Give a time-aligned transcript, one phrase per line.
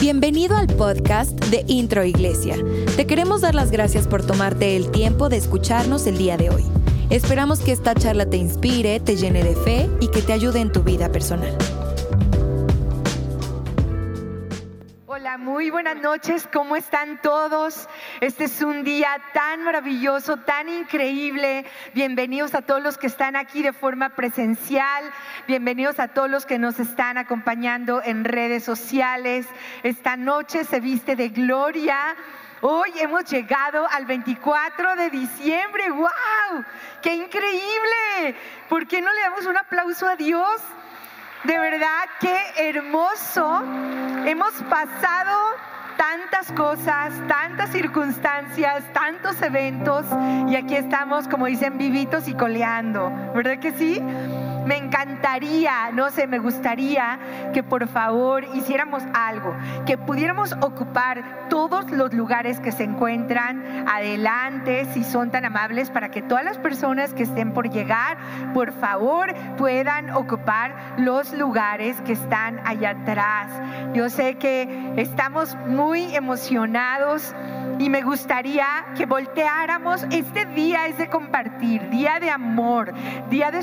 [0.00, 2.56] Bienvenido al podcast de Intro Iglesia.
[2.96, 6.64] Te queremos dar las gracias por tomarte el tiempo de escucharnos el día de hoy.
[7.10, 10.72] Esperamos que esta charla te inspire, te llene de fe y que te ayude en
[10.72, 11.54] tu vida personal.
[15.40, 17.88] Muy buenas noches, ¿cómo están todos?
[18.20, 21.64] Este es un día tan maravilloso, tan increíble.
[21.94, 25.10] Bienvenidos a todos los que están aquí de forma presencial,
[25.48, 29.46] bienvenidos a todos los que nos están acompañando en redes sociales.
[29.82, 32.16] Esta noche se viste de gloria.
[32.60, 35.90] Hoy hemos llegado al 24 de diciembre.
[35.90, 36.64] ¡Wow!
[37.00, 38.36] ¡Qué increíble!
[38.68, 40.60] ¿Por qué no le damos un aplauso a Dios?
[41.44, 43.62] De verdad, qué hermoso.
[44.26, 45.56] Hemos pasado
[45.96, 50.04] tantas cosas, tantas circunstancias, tantos eventos
[50.48, 53.10] y aquí estamos, como dicen, vivitos y coleando.
[53.34, 54.02] ¿Verdad que sí?
[54.66, 57.18] Me encantaría, no sé, me gustaría
[57.52, 59.54] que por favor hiciéramos algo,
[59.86, 66.10] que pudiéramos ocupar todos los lugares que se encuentran adelante, si son tan amables, para
[66.10, 68.18] que todas las personas que estén por llegar,
[68.54, 73.50] por favor, puedan ocupar los lugares que están allá atrás.
[73.94, 77.34] Yo sé que estamos muy emocionados
[77.78, 80.04] y me gustaría que volteáramos.
[80.10, 82.92] Este día es de compartir, día de amor,
[83.30, 83.62] día de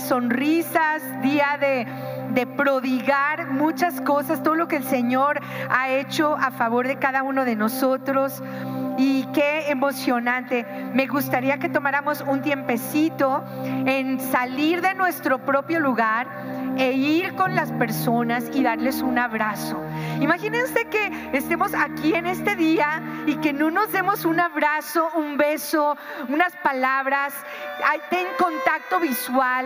[1.21, 1.87] día de,
[2.31, 7.23] de prodigar muchas cosas, todo lo que el Señor ha hecho a favor de cada
[7.23, 8.41] uno de nosotros.
[8.99, 10.65] Y qué emocionante.
[10.93, 16.27] Me gustaría que tomáramos un tiempecito en salir de nuestro propio lugar
[16.77, 19.81] e ir con las personas y darles un abrazo.
[20.21, 25.37] Imagínense que estemos aquí en este día y que no nos demos un abrazo, un
[25.37, 25.97] beso,
[26.29, 27.33] unas palabras,
[27.83, 29.65] hay, ten contacto visual,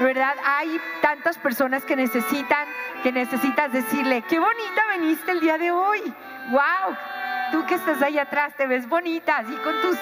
[0.00, 0.34] ¿verdad?
[0.44, 2.66] Hay tantas personas que necesitan,
[3.02, 6.00] que necesitas decirle, qué bonita veniste el día de hoy.
[6.50, 6.96] ¡Wow!
[7.52, 9.96] Tú que estás ahí atrás, te ves bonita, así con tus,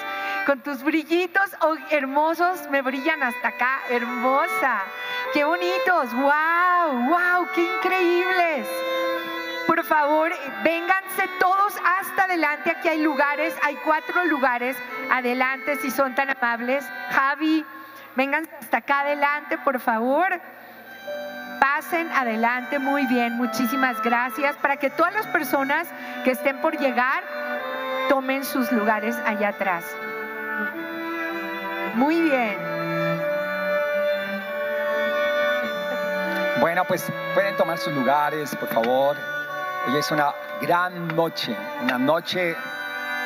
[0.46, 4.82] con tus brillitos oh, hermosos, me brillan hasta acá, hermosa.
[5.32, 8.66] Qué bonitos, wow, wow, qué increíbles.
[9.66, 10.32] Por favor,
[11.38, 12.70] todos hasta adelante.
[12.70, 14.76] Aquí hay lugares, hay cuatro lugares
[15.10, 16.84] adelante si son tan amables.
[17.10, 17.64] Javi,
[18.16, 20.40] vénganse hasta acá adelante, por favor.
[21.60, 24.56] Pasen adelante, muy bien, muchísimas gracias.
[24.56, 25.88] Para que todas las personas
[26.24, 27.22] que estén por llegar
[28.08, 29.84] tomen sus lugares allá atrás.
[31.94, 32.58] Muy bien.
[36.60, 39.33] Bueno, pues pueden tomar sus lugares, por favor.
[39.86, 42.56] Hoy es una gran noche, una noche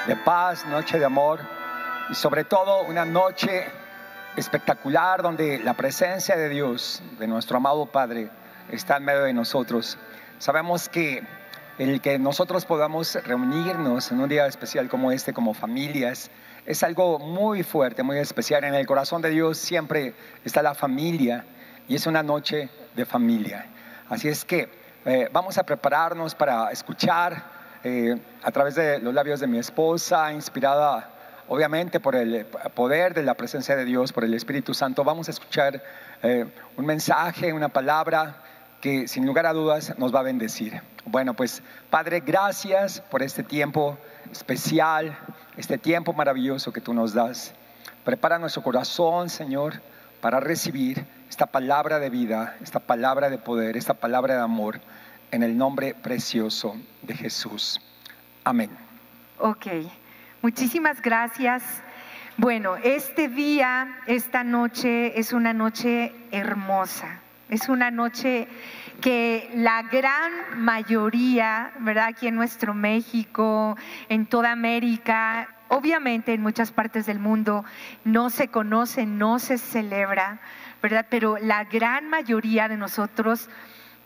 [0.08, 1.38] de paz, noche de amor
[2.10, 3.64] y sobre todo una noche
[4.34, 8.28] espectacular donde la presencia de Dios, de nuestro amado Padre,
[8.72, 9.98] está en medio de nosotros.
[10.40, 11.22] Sabemos que
[11.78, 16.28] el que nosotros podamos reunirnos en un día especial como este, como familias,
[16.66, 18.64] es algo muy fuerte, muy especial.
[18.64, 20.12] En el corazón de Dios siempre
[20.44, 21.44] está la familia
[21.86, 23.66] y es una noche de familia.
[24.08, 27.42] Así es que eh, vamos a prepararnos para escuchar
[27.84, 31.10] eh, a través de los labios de mi esposa, inspirada
[31.48, 32.44] obviamente por el
[32.74, 35.82] poder de la presencia de Dios, por el Espíritu Santo, vamos a escuchar
[36.22, 36.44] eh,
[36.76, 38.42] un mensaje, una palabra
[38.80, 40.80] que sin lugar a dudas nos va a bendecir.
[41.04, 43.96] Bueno, pues Padre, gracias por este tiempo
[44.30, 45.16] especial,
[45.56, 47.54] este tiempo maravilloso que tú nos das.
[48.04, 49.80] Prepara nuestro corazón, Señor,
[50.20, 54.80] para recibir esta palabra de vida, esta palabra de poder, esta palabra de amor,
[55.30, 57.80] en el nombre precioso de Jesús.
[58.44, 58.70] Amén.
[59.38, 59.66] Ok,
[60.42, 61.62] muchísimas gracias.
[62.38, 67.20] Bueno, este día, esta noche es una noche hermosa.
[67.48, 68.46] Es una noche
[69.00, 72.08] que la gran mayoría, ¿verdad?
[72.08, 73.76] Aquí en nuestro México,
[74.08, 77.64] en toda América, obviamente en muchas partes del mundo,
[78.04, 80.40] no se conoce, no se celebra,
[80.82, 81.06] ¿verdad?
[81.10, 83.48] Pero la gran mayoría de nosotros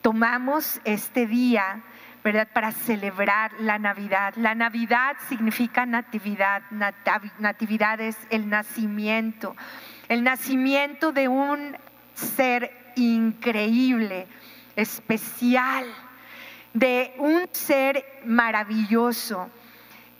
[0.00, 1.82] tomamos este día,
[2.25, 2.49] ¿verdad?
[2.52, 4.35] Para celebrar la Navidad.
[4.37, 6.62] La Navidad significa natividad,
[7.38, 9.56] natividad es el nacimiento,
[10.08, 11.76] el nacimiento de un
[12.14, 14.26] ser increíble,
[14.76, 15.87] especial,
[16.75, 19.50] de un ser maravilloso,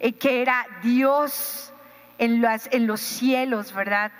[0.00, 1.73] eh, que era Dios
[2.19, 4.12] en, en los cielos, ¿verdad?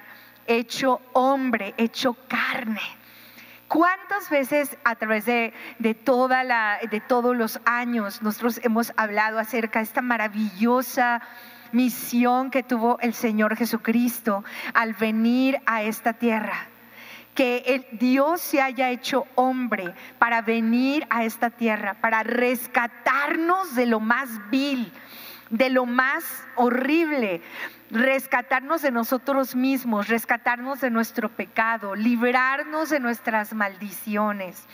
[0.47, 2.81] Hecho hombre, hecho carne.
[3.69, 9.39] ¿Cuántas veces a través de, de, toda la, de todos los años nosotros hemos hablado
[9.39, 11.23] acerca de esta maravillosa
[11.73, 14.45] misión que tuvo el Señor Jesucristo
[14.75, 16.69] al venir a esta tierra?
[17.35, 23.87] que el Dios se haya hecho hombre para venir a esta tierra, para rescatarnos de
[23.87, 24.93] lo más vil,
[25.51, 26.25] de lo más
[26.57, 27.41] horrible,
[27.93, 34.67] rescatarnos de nosotros mismos, rescatarnos de nuestro pecado, librarnos de nuestras maldiciones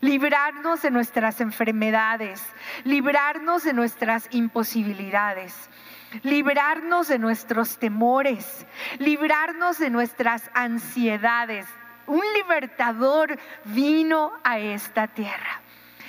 [0.00, 2.42] librarnos de nuestras enfermedades,
[2.84, 5.70] librarnos de nuestras imposibilidades,
[6.22, 8.66] librarnos de nuestros temores,
[8.98, 11.66] librarnos de nuestras ansiedades,
[12.06, 15.63] un libertador vino a esta tierra.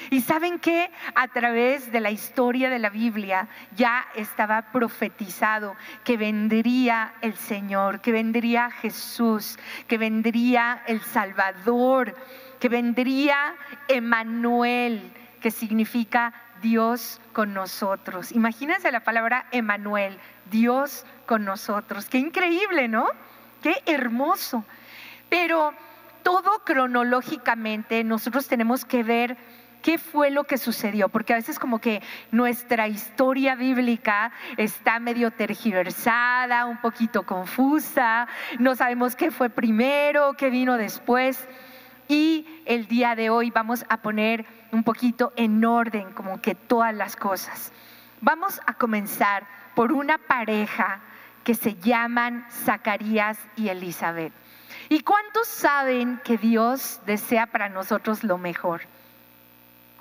[0.09, 6.17] Y saben que a través de la historia de la Biblia ya estaba profetizado que
[6.17, 9.57] vendría el Señor, que vendría Jesús,
[9.87, 12.15] que vendría el Salvador,
[12.59, 13.55] que vendría
[13.87, 15.11] Emanuel,
[15.41, 18.31] que significa Dios con nosotros.
[18.31, 20.17] Imagínense la palabra Emanuel,
[20.49, 22.05] Dios con nosotros.
[22.05, 23.07] Qué increíble, ¿no?
[23.61, 24.65] Qué hermoso.
[25.29, 25.73] Pero
[26.23, 29.37] todo cronológicamente nosotros tenemos que ver
[29.85, 32.01] qué fue lo que sucedió, porque a veces como que
[32.31, 38.27] nuestra historia bíblica está medio tergiversada, un poquito confusa,
[38.57, 41.47] no sabemos qué fue primero, qué vino después.
[42.07, 46.95] Y el día de hoy vamos a poner un poquito en orden como que todas
[46.95, 47.71] las cosas.
[48.21, 49.45] Vamos a comenzar
[49.75, 51.01] por una pareja
[51.43, 54.33] que se llaman Zacarías y Elizabeth.
[54.89, 58.81] ¿Y cuántos saben que Dios desea para nosotros lo mejor?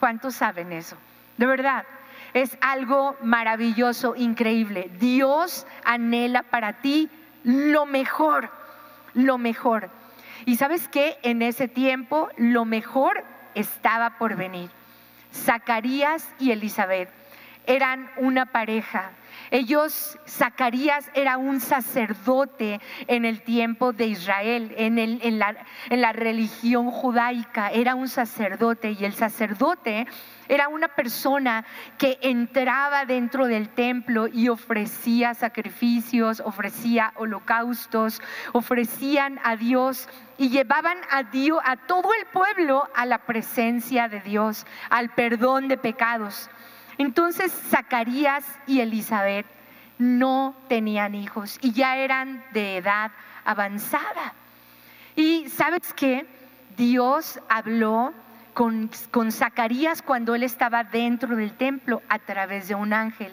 [0.05, 0.99] ¿Cuántos saben eso?
[1.39, 1.87] De verdad,
[2.35, 4.91] es algo maravilloso, increíble.
[5.01, 7.09] Dios anhela para ti
[7.43, 8.51] lo mejor,
[9.15, 9.89] lo mejor.
[10.45, 13.25] Y sabes que en ese tiempo lo mejor
[13.55, 14.69] estaba por venir.
[15.33, 17.09] Zacarías y Elizabeth
[17.67, 19.11] eran una pareja
[19.51, 25.57] ellos, Zacarías era un sacerdote en el tiempo de Israel, en, la,
[25.91, 30.07] la religión judaica, era un sacerdote y el sacerdote
[30.49, 31.65] era una persona
[31.99, 38.21] que entraba dentro del templo y ofrecía sacrificios, ofrecía holocaustos,
[38.53, 44.21] ofrecían a Dios y llevaban a Dios, a todo el pueblo a la presencia de
[44.21, 46.51] Dios, al perdón de pecados.
[46.99, 49.47] Entonces Zacarías y Elizabeth
[49.99, 53.11] no tenían hijos y ya eran de edad
[53.45, 54.35] avanzada.
[55.17, 56.27] Y sabes qué?
[56.77, 58.13] Dios habló
[58.53, 63.33] con, con, Zacarías cuando él estaba dentro del templo a través de un ángel.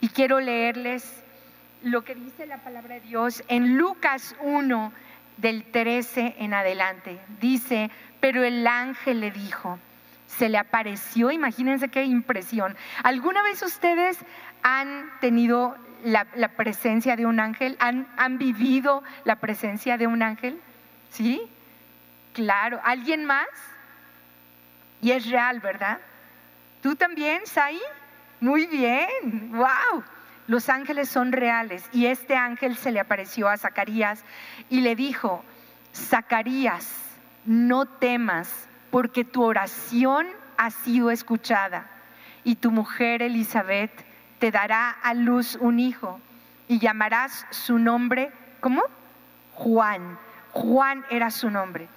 [0.00, 1.22] Y quiero leerles
[1.82, 4.92] lo que dice la palabra de Dios en Lucas 1
[5.36, 7.18] del 13 en adelante.
[7.40, 7.90] Dice,
[8.20, 9.78] pero el ángel le dijo,
[10.28, 12.76] se le apareció, imagínense qué impresión.
[13.02, 14.18] ¿Alguna vez ustedes
[14.62, 17.76] han tenido la, presencia de un ángel?
[17.80, 20.60] ¿Han, ¿Han, vivido la presencia de un ángel?
[21.10, 21.40] ¿Sí?
[22.34, 22.78] Claro.
[22.84, 23.48] ¿Alguien más?
[25.00, 25.98] Y es real, ¿verdad?
[26.82, 27.80] ¿Tú también, Sai?
[28.40, 29.50] Muy bien.
[29.52, 30.04] ¡Wow!
[30.46, 31.84] Los ángeles son reales.
[31.92, 34.24] Y este ángel se le apareció a Zacarías
[34.68, 35.42] y le dijo,
[35.94, 36.94] Zacarías,
[37.46, 40.26] no temas porque tu oración
[40.56, 41.90] ha sido escuchada
[42.44, 43.92] y tu mujer Elizabeth
[44.38, 46.20] te dará a luz un hijo
[46.68, 48.30] y llamarás su nombre,
[48.60, 48.82] ¿cómo?
[49.54, 50.18] Juan.
[50.52, 51.88] Juan era su nombre.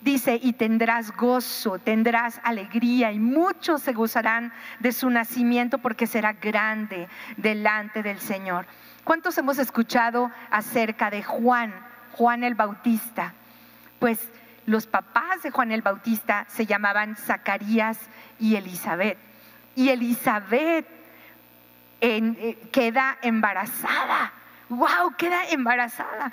[0.00, 6.34] Dice, y tendrás gozo, tendrás alegría y muchos se gozarán de su nacimiento porque será
[6.34, 7.08] grande
[7.38, 8.66] delante del Señor.
[9.04, 11.72] ¿Cuántos hemos escuchado acerca de Juan,
[12.12, 13.32] Juan el Bautista?
[13.98, 14.18] Pues
[14.66, 17.98] los papás de Juan el Bautista se llamaban Zacarías
[18.38, 19.18] y Elizabeth.
[19.76, 20.86] Y Elizabeth
[22.00, 24.32] eh, queda embarazada.
[24.68, 25.14] ¡Wow!
[25.16, 26.32] Queda embarazada.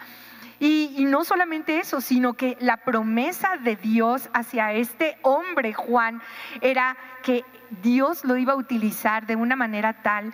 [0.60, 6.22] Y, y, no solamente eso, sino que la promesa de Dios hacia este hombre, Juan,
[6.62, 7.44] era que
[7.82, 10.32] Dios lo iba a utilizar de una manera tal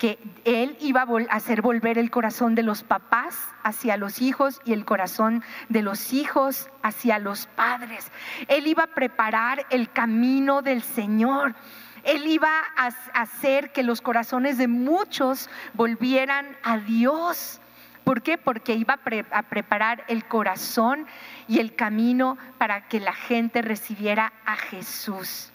[0.00, 4.72] que él iba a hacer volver el corazón de los papás hacia los hijos y
[4.72, 8.10] el corazón de los hijos hacia los padres.
[8.48, 11.54] Él iba a preparar el camino del Señor.
[12.02, 17.60] Él iba a hacer que los corazones de muchos volvieran a Dios.
[18.02, 18.38] ¿Por qué?
[18.38, 18.98] Porque iba
[19.30, 21.06] a, preparar el corazón
[21.46, 25.52] y el camino para que la gente recibiera a Jesús.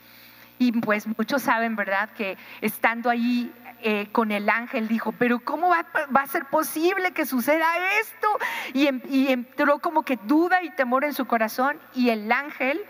[0.60, 2.10] Y pues muchos saben, ¿verdad?
[2.12, 5.86] Que estando ahí eh, con el ángel dijo, pero ¿cómo va,
[6.22, 7.67] a ser posible que suceda
[8.01, 8.27] esto?
[8.74, 12.82] Em, y, entró como que duda y temor en su corazón y el ángel,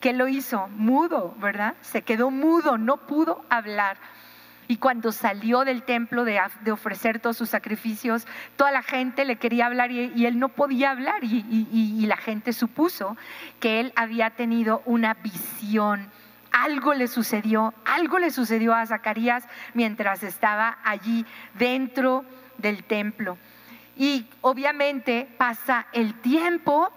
[0.00, 0.68] ¿qué lo hizo?
[0.68, 1.74] Mudo, ¿verdad?
[1.80, 3.98] Se quedó mudo, no pudo hablar.
[4.68, 6.40] Y cuando salió del templo de,
[6.70, 8.26] ofrecer todos sus sacrificios,
[8.56, 11.22] toda la gente le quería hablar y, él no podía hablar.
[11.22, 13.16] y la gente supuso
[13.58, 16.08] que él había tenido una visión
[16.52, 22.24] algo le sucedió, algo le sucedió a Zacarías mientras estaba allí dentro
[22.58, 23.38] del templo.
[23.96, 26.90] Y obviamente pasa el tiempo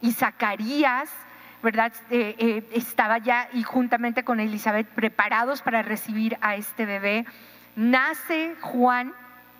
[0.00, 1.10] y Zacarías,
[1.62, 1.92] ¿verdad?
[2.10, 7.26] Eh, eh, estaba ya y juntamente con Elizabeth preparados para recibir a este bebé.
[7.74, 9.12] Nace Juan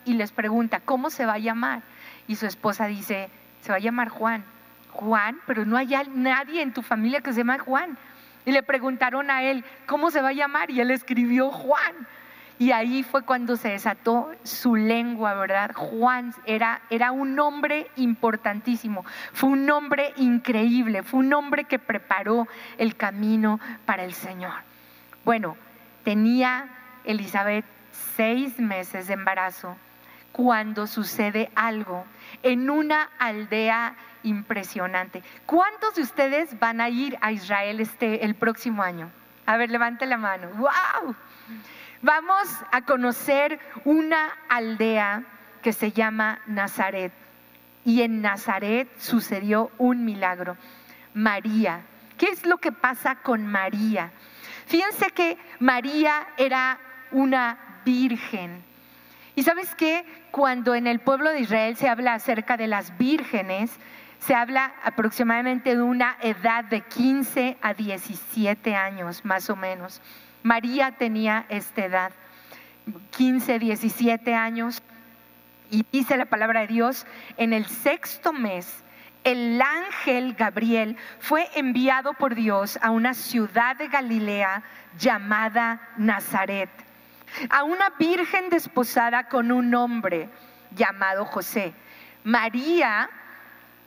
[0.05, 1.83] y les pregunta, ¿cómo se va a llamar?
[2.29, 3.29] Y su esposa dice,
[3.63, 4.45] se va a llamar Juan.
[4.93, 7.99] Juan, pero no hay nadie en tu familia que se llame Juan.
[8.47, 10.71] Y le preguntaron a él, ¿cómo se va a llamar?
[10.71, 12.07] Y él escribió Juan.
[12.59, 15.73] Y ahí fue cuando se desató su lengua, ¿verdad?
[15.75, 22.49] Juan era, era un nombre importantísimo, fue un nombre increíble, fue un nombre que preparó
[22.79, 24.55] el camino para el Señor.
[25.23, 25.55] Bueno,
[26.03, 26.69] tenía
[27.05, 27.67] Elizabeth
[28.17, 29.77] seis meses de embarazo
[30.33, 32.07] cuando sucede algo
[32.43, 35.23] en una aldea impresionante.
[35.47, 39.11] ¿Cuántos de ustedes van a ir a Israel este, el próximo año?
[39.47, 40.49] A ver, levante la mano.
[40.57, 41.15] ¡Wow!
[42.03, 45.23] Vamos a conocer una aldea
[45.63, 47.13] que se llama Nazaret.
[47.85, 50.57] Y en Nazaret sucedió un milagro.
[51.15, 51.83] María.
[52.19, 54.11] ¿Qué es lo que pasa con María?
[54.67, 56.79] Fíjense que María era
[57.13, 58.65] una virgen.
[59.37, 60.05] Y sabes qué?
[60.33, 63.71] Cuando en el pueblo de Israel se habla acerca de las vírgenes,
[64.21, 70.01] se habla aproximadamente de una edad de 15 a 17 años, más o menos.
[70.43, 72.13] María tenía esta edad,
[73.17, 74.83] 15, 17 años,
[75.71, 77.07] y dice la palabra de Dios,
[77.37, 78.85] en el sexto mes,
[79.25, 84.63] el ángel Gabriel fue enviado por Dios a una ciudad de Galilea
[84.99, 86.71] llamada Nazaret,
[87.51, 90.29] a una virgen desposada con un hombre
[90.71, 91.75] llamado José.
[92.23, 93.11] María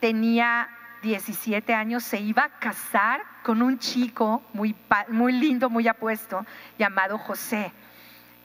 [0.00, 0.68] tenía
[1.02, 4.74] 17 años, se iba a casar con un chico muy,
[5.32, 6.44] lindo, muy apuesto,
[6.78, 7.72] llamado José.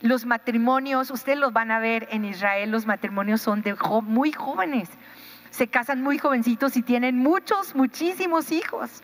[0.01, 4.89] Los matrimonios, ustedes los van a ver en Israel, los matrimonios son de muy jóvenes.
[5.50, 9.03] Se casan muy jovencitos y tienen muchos, muchísimos hijos.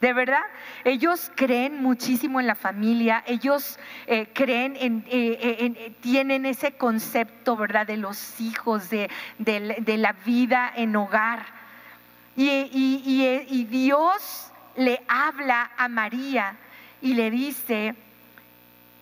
[0.00, 0.42] De verdad,
[0.84, 7.54] ellos creen muchísimo en la familia, ellos eh, creen en, eh, eh, tienen ese concepto,
[7.54, 11.59] ¿verdad?, de los hijos, de la vida en hogar.
[12.42, 16.56] Y, Dios le habla a María
[17.02, 17.94] y le dice,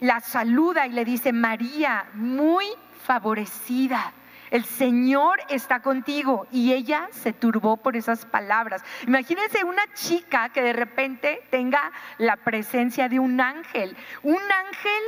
[0.00, 2.66] la saluda y le dice, María, muy
[3.04, 4.12] favorecida.
[4.50, 6.48] El Señor está contigo.
[6.50, 8.82] Y ella se turbó por esas palabras.
[9.06, 13.96] Imagínense una chica que de repente tenga la presencia de un ángel.
[14.24, 15.02] Un ángel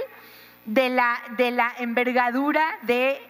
[0.67, 3.21] de la, de la envergadura de,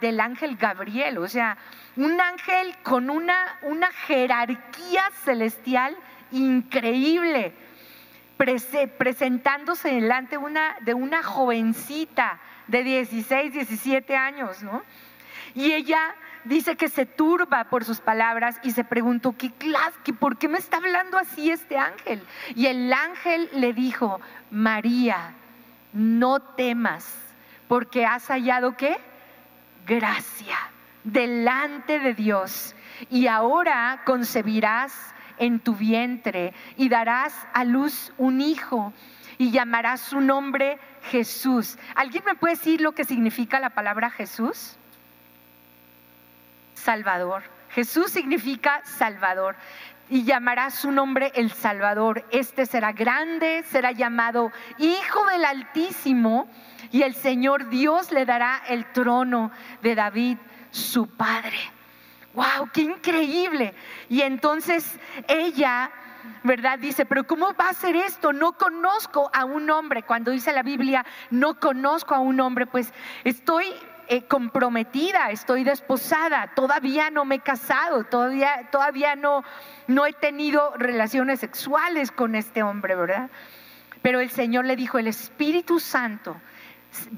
[0.00, 1.18] del ángel Gabriel.
[1.18, 1.56] O sea,
[1.96, 5.96] un ángel con una, una jerarquía celestial
[6.32, 7.52] increíble,
[8.36, 10.38] presentándose delante
[10.80, 14.82] de una jovencita de 16, 17 años, ¿no?
[15.54, 20.38] Y ella dice que se turba por sus palabras y se preguntó, ¿qué clase, por
[20.38, 22.22] qué me está hablando así este ángel?
[22.54, 24.20] Y el ángel le dijo,
[24.50, 25.34] María,
[25.92, 27.14] no temas,
[27.66, 28.96] porque has hallado qué?
[29.86, 30.56] Gracia
[31.04, 32.74] delante de Dios
[33.10, 34.92] y ahora concebirás
[35.38, 38.92] en tu vientre y darás a luz un hijo
[39.38, 40.78] y llamarás su nombre
[41.10, 41.78] Jesús.
[41.94, 44.76] ¿Alguien me puede decir lo que significa la palabra Jesús?
[46.74, 47.42] Salvador.
[47.70, 49.56] Jesús significa Salvador
[50.10, 52.26] y llamará su nombre el Salvador.
[52.32, 56.50] Este será grande, será llamado Hijo del Altísimo
[56.90, 59.52] y el Señor Dios le dará el trono
[59.82, 60.36] de David
[60.70, 61.58] su padre.
[62.34, 62.70] ¡Wow!
[62.72, 63.74] ¡Qué increíble!
[64.08, 65.90] Y entonces ella,
[66.44, 66.78] ¿verdad?
[66.78, 68.32] Dice, pero ¿cómo va a ser esto?
[68.32, 70.04] No conozco a un hombre.
[70.04, 72.92] Cuando dice la Biblia, no conozco a un hombre, pues
[73.24, 73.66] estoy
[74.12, 79.44] eh, comprometida, estoy desposada, todavía no me he casado, todavía, todavía no,
[79.86, 83.30] no he tenido relaciones sexuales con este hombre, ¿verdad?
[84.02, 86.40] Pero el Señor le dijo, el Espíritu Santo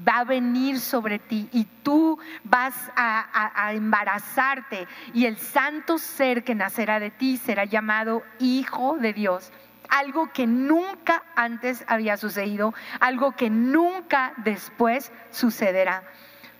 [0.07, 6.55] va a venir sobre ti y tú vas a, embarazarte y el santo ser que
[6.55, 9.51] nacerá de ti será llamado Hijo de Dios.
[9.89, 16.03] Algo que nunca antes había sucedido, algo que nunca después sucederá.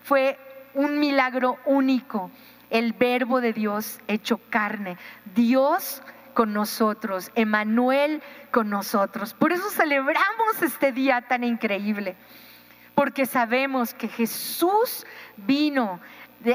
[0.02, 0.38] Fue
[0.74, 2.30] un milagro único,
[2.70, 4.98] el verbo de Dios hecho carne.
[5.34, 6.02] Dios
[6.32, 9.34] con nosotros, Emanuel con nosotros.
[9.34, 12.16] Por eso celebramos este día tan increíble
[12.94, 16.00] porque sabemos que Jesús vino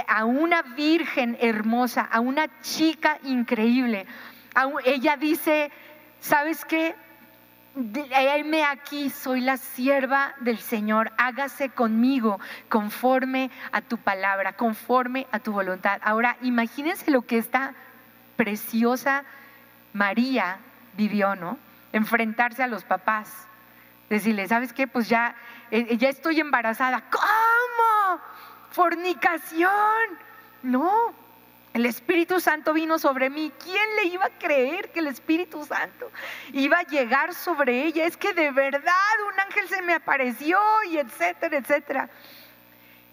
[0.08, 4.06] a una virgen hermosa, a una chica increíble.
[4.86, 5.72] ella dice,
[6.20, 6.96] ¿sabes qué?
[7.76, 15.40] Heme aquí, soy la sierva del Señor, hágase conmigo conforme a tu palabra, conforme a
[15.40, 16.02] tu voluntad.
[16.04, 17.74] Ahora, imagínense lo que esta
[18.36, 19.24] preciosa
[19.94, 20.58] María
[20.98, 21.58] vivió, ¿no?
[21.94, 23.48] Enfrentarse a los papás,
[24.10, 24.88] decirle, ¿sabes qué?
[24.88, 25.36] Pues ya,
[25.72, 27.04] eh, ya estoy embarazada.
[27.10, 28.22] ¿Cómo?
[28.72, 29.70] Fornicación.
[30.64, 31.14] No,
[31.74, 33.52] el Espíritu Santo vino sobre mí.
[33.64, 36.12] ¿Quién le iba a creer que el Espíritu Santo
[36.52, 38.06] iba a llegar sobre ella?
[38.06, 38.94] Es que de verdad
[39.32, 40.60] un ángel se me apareció
[40.90, 42.10] y etcétera, etcétera.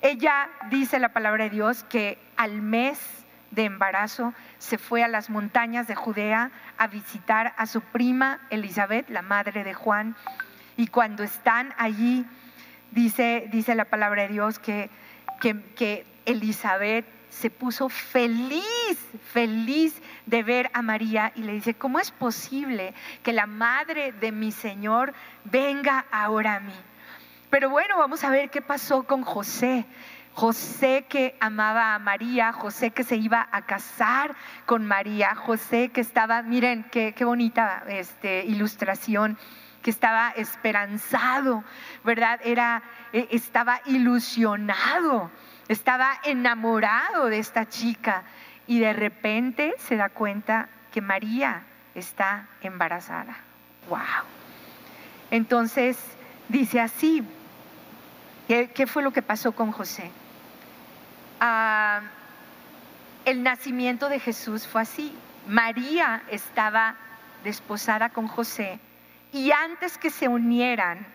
[0.01, 2.99] Ella dice la palabra de Dios que al mes
[3.51, 9.09] de embarazo se fue a las montañas de Judea a visitar a su prima Elizabeth,
[9.11, 10.17] la madre de Juan.
[10.77, 12.27] Y cuando están allí,
[12.91, 14.91] dice, dice la palabra de Dios que,
[15.41, 18.99] que, que Elizabeth se puso feliz,
[19.33, 24.33] feliz de ver a María y le dice, ¿cómo es posible que la madre de
[24.33, 25.13] mi Señor
[25.45, 26.73] venga ahora a mí?
[27.51, 29.85] Pero bueno, vamos a ver qué pasó con José.
[30.33, 34.35] José que amaba a María, José que se iba a casar
[34.67, 39.39] con María, José que estaba, miren qué, qué bonita este, ilustración,
[39.83, 41.65] que estaba esperanzado,
[42.05, 42.41] ¿verdad?
[42.43, 45.31] Era, e, estaba ilusionado
[45.69, 48.23] estaba enamorado de esta chica
[48.67, 51.65] y de repente se da cuenta que María
[51.95, 53.37] está embarazada.
[53.89, 53.99] ¡Wow!
[55.31, 55.99] Entonces
[56.49, 57.23] dice así,
[58.49, 60.11] ¿qué, fue lo que pasó con José?
[61.41, 62.03] Ah,
[63.25, 65.13] el nacimiento de Jesús fue así.
[65.49, 66.95] María estaba
[67.43, 68.79] desposada con José
[69.37, 71.07] y antes que se unieran,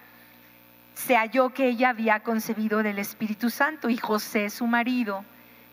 [0.93, 5.25] se halló que ella había concebido del Espíritu Santo y José, su marido,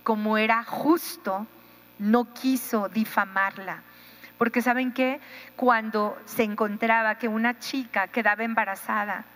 [0.03, 1.47] como era justo,
[1.99, 3.83] no quiso difamarla.
[4.39, 5.21] Porque saben que
[5.57, 9.27] cuando se encontraba que una chica quedaba embarazada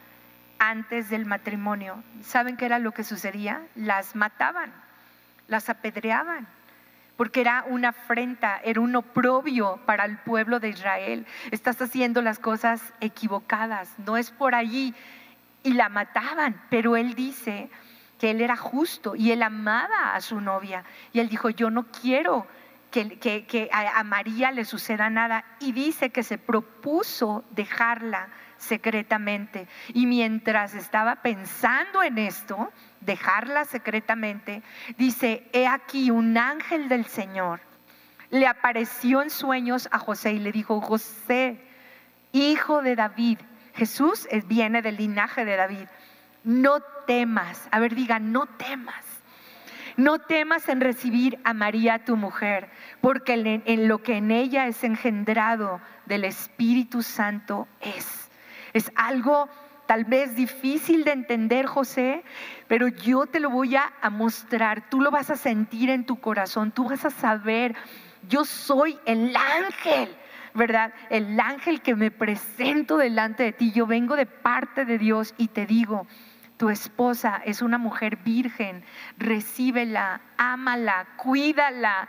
[0.59, 3.61] antes del matrimonio, ¿saben qué era lo que sucedía?
[3.75, 4.73] Las mataban,
[5.49, 6.47] las apedreaban
[7.23, 11.25] porque era una afrenta, era un oprobio para el pueblo de Israel.
[11.53, 14.93] Estás haciendo las cosas equivocadas, no es por allí
[15.63, 17.71] y la mataban, pero él dice
[18.19, 20.83] que él era justo y él amaba a su novia.
[21.13, 22.45] Y él dijo, yo no quiero
[22.91, 25.45] que, a, María le suceda nada.
[25.61, 28.31] Y dice que se propuso dejarla
[28.63, 29.69] secretamente.
[29.93, 32.71] Y mientras estaba pensando en esto,
[33.01, 34.63] dejarla secretamente,
[34.97, 37.61] dice, he aquí un ángel del Señor
[38.33, 41.61] le apareció en sueños a José y le dijo, José,
[42.33, 43.39] hijo de David,
[43.75, 45.87] Jesús viene del linaje de David.
[46.43, 49.05] No temas, a ver, diga, no temas.
[49.99, 52.71] No temas en recibir a María tu mujer,
[53.03, 58.22] porque en, lo que en ella es engendrado del Espíritu Santo es.
[58.73, 59.49] Es algo
[59.87, 62.25] tal vez difícil de entender, José,
[62.69, 64.89] pero yo te lo voy a, mostrar.
[64.89, 67.75] Tú lo vas a sentir en tu corazón, tú vas a saber,
[68.29, 70.17] yo soy el ángel
[70.55, 70.93] ¿verdad?
[71.09, 75.49] El ángel que me presento delante de ti, yo vengo de parte de Dios y
[75.49, 76.07] te digo,
[76.59, 78.85] tu esposa es una mujer virgen,
[79.17, 82.09] recíbela, ámala, cuídala.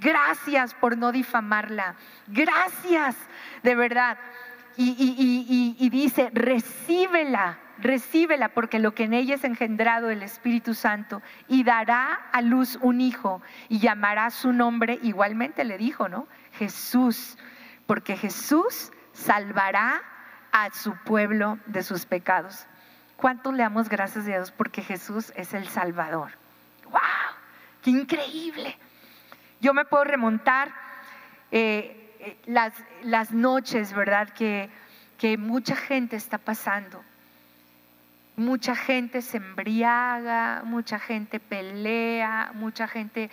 [0.00, 1.94] Gracias por no difamarla.
[2.26, 3.16] Gracias,
[3.62, 4.18] de verdad.
[4.80, 11.64] Y, dice, recíbela, recíbela, porque lo que en ella es engendrado el Espíritu Santo, y
[11.64, 16.28] dará a luz un hijo, y llamará su nombre, igualmente le dijo, ¿no?
[16.52, 17.36] Jesús,
[17.86, 20.00] porque Jesús salvará
[20.52, 22.66] a su pueblo de sus pecados.
[23.16, 26.30] ¿Cuántos le damos gracias a Dios porque Jesús es el Salvador?
[26.84, 27.00] ¡Wow!
[27.82, 28.78] ¡Qué increíble!
[29.60, 30.72] Yo me puedo remontar
[31.50, 31.97] eh,
[32.46, 34.28] las, las, noches, ¿verdad?
[34.30, 34.68] Que,
[35.18, 37.02] que mucha gente está pasando.
[38.36, 43.30] Mucha gente se embriaga, mucha gente pelea, mucha gente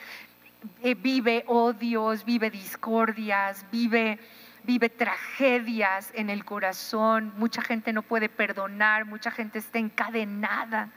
[0.81, 4.19] eh, vive odios, vive discordias, vive
[4.65, 10.89] vive tragedias en el corazón, mucha gente no puede perdonar, mucha gente está encadenada.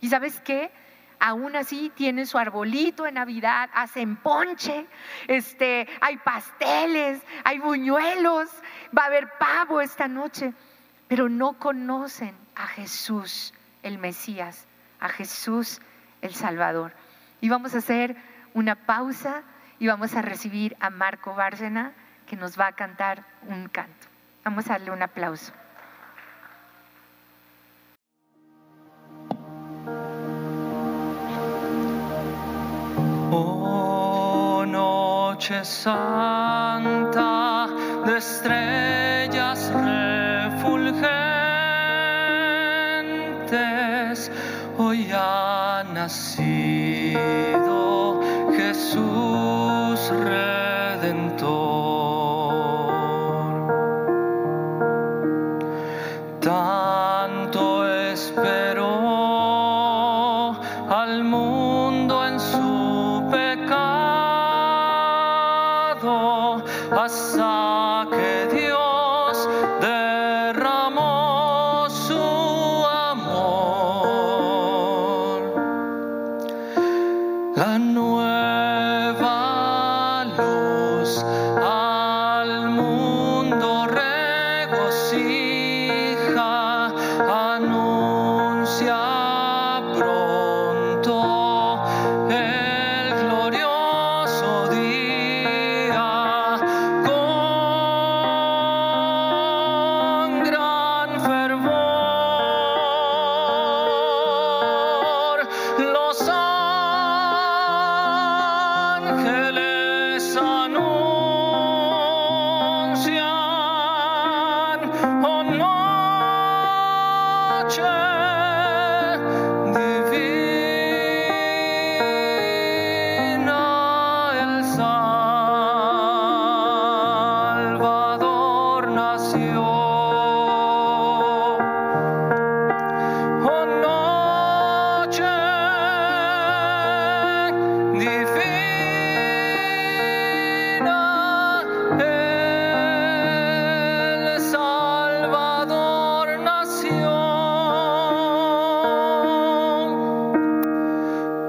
[0.00, 0.70] ¿Y sabes qué?
[1.26, 4.86] Aún así tienen su arbolito en Navidad, hacen ponche,
[5.26, 8.50] este, hay pasteles, hay buñuelos,
[8.94, 10.52] va a haber pavo esta noche,
[11.08, 14.66] pero no conocen a Jesús, el Mesías,
[15.00, 15.80] a Jesús,
[16.20, 16.92] el Salvador.
[17.40, 18.16] Y vamos a hacer
[18.52, 19.44] una pausa
[19.78, 21.94] y vamos a recibir a Marco Bárcena
[22.26, 24.08] que nos va a cantar un canto.
[24.44, 25.54] Vamos a darle un aplauso.
[33.36, 37.66] Oh noche santa
[38.06, 41.10] de estrellas refulgentes,
[44.78, 46.53] hoy ha nacido.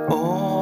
[0.08, 0.55] Oh.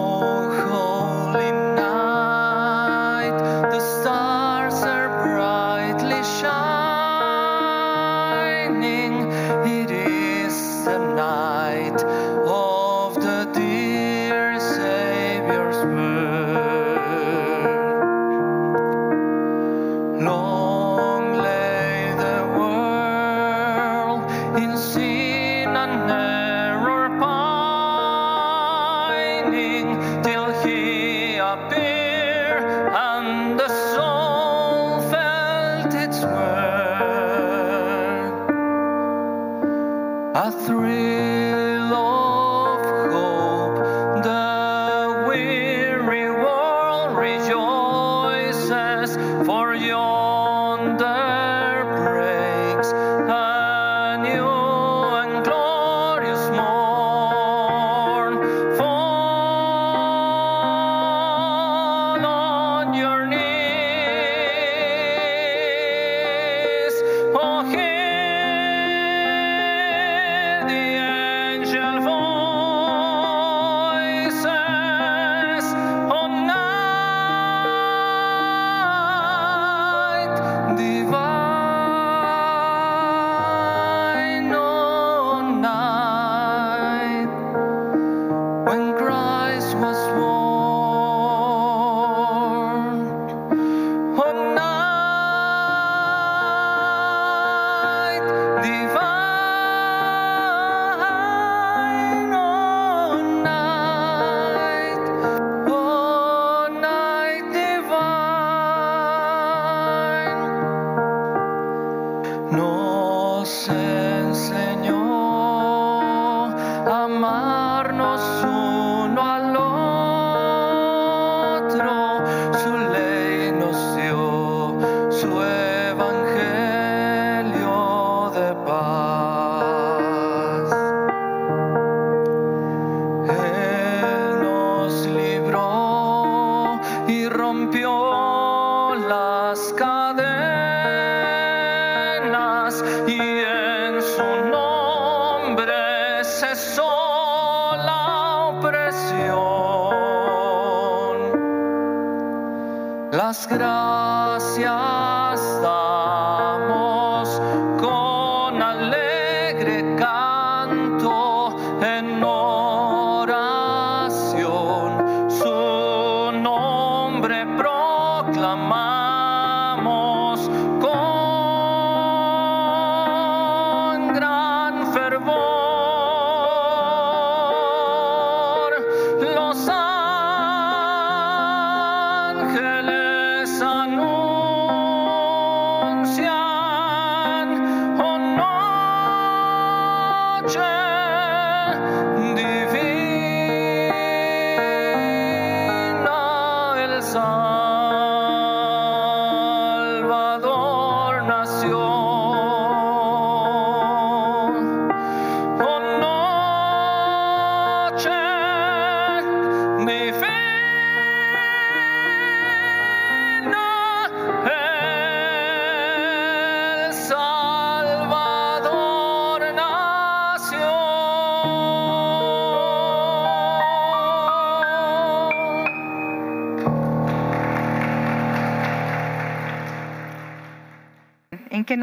[118.04, 118.63] nosso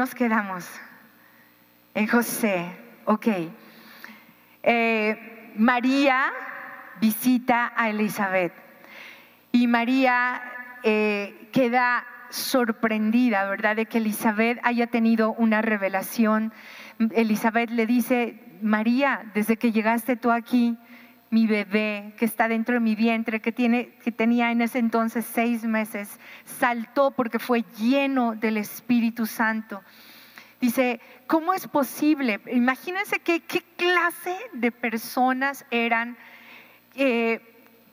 [0.01, 0.67] nos quedamos?
[1.93, 3.27] En José, ok.
[4.63, 6.33] Eh, María
[6.99, 8.51] visita a Elizabeth
[9.51, 10.41] y María
[10.81, 16.51] eh, queda sorprendida, ¿verdad?, de que Elizabeth haya tenido una revelación.
[17.11, 20.79] Elizabeth le dice, María, desde que llegaste tú aquí,
[21.31, 25.25] mi bebé que está dentro de mi vientre, que, tiene, que tenía en ese entonces
[25.25, 29.81] seis meses, saltó porque fue lleno del Espíritu Santo.
[30.59, 32.41] Dice, ¿cómo es posible?
[32.51, 36.17] Imagínense qué, clase de personas eran
[36.95, 37.41] eh,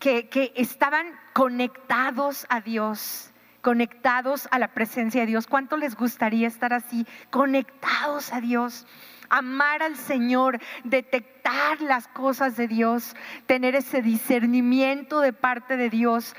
[0.00, 5.46] que, que estaban conectados a Dios conectados a la presencia de Dios.
[5.46, 8.86] ¿Cuánto les gustaría estar así, conectados a Dios?
[9.30, 13.14] Amar al Señor, detectar las cosas de Dios,
[13.46, 16.34] tener ese discernimiento de parte de Dios,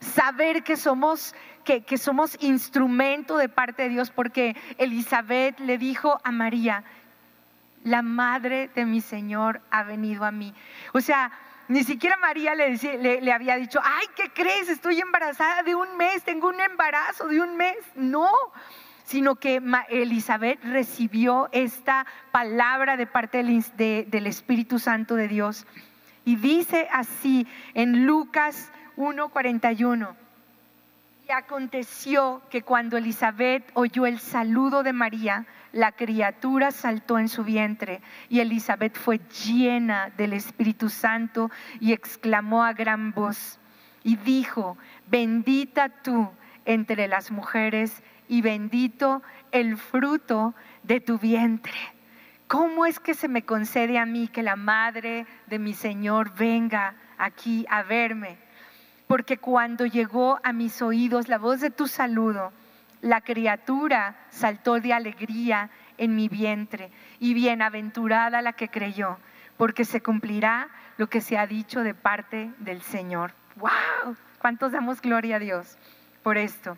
[0.00, 6.20] saber que somos que, que, somos instrumento de parte de Dios, porque Elizabeth le dijo
[6.22, 6.84] a María,
[7.84, 10.54] la madre de mi Señor ha venido a mí.
[10.92, 11.32] O sea,
[11.68, 14.68] ni siquiera María le, le, le, había dicho, ay, ¿qué crees?
[14.68, 17.76] Estoy embarazada de un mes, tengo un embarazo de un mes.
[17.94, 18.28] No,
[19.04, 25.66] sino que Elizabeth recibió esta palabra de parte del Espíritu Santo de Dios.
[26.24, 30.16] Y dice así en Lucas 1:41.
[31.28, 37.44] Y aconteció que cuando Elizabeth oyó el saludo de María, la criatura saltó en su
[37.44, 43.58] vientre y Elizabeth fue llena del Espíritu Santo y exclamó a gran voz
[44.02, 44.76] y dijo,
[45.08, 46.30] bendita tú
[46.66, 51.74] entre las mujeres y bendito el fruto de tu vientre.
[52.46, 56.94] ¿Cómo es que se me concede a mí que la madre de mi Señor venga
[57.18, 58.36] aquí a verme?
[59.06, 62.52] Porque cuando llegó a mis oídos la voz de tu saludo,
[63.00, 69.18] la criatura saltó de alegría en mi vientre y bienaventurada la que creyó,
[69.56, 73.32] porque se cumplirá lo que se ha dicho de parte del Señor.
[73.56, 74.16] ¡Wow!
[74.38, 75.76] ¿Cuántos damos gloria a Dios
[76.22, 76.76] por esto?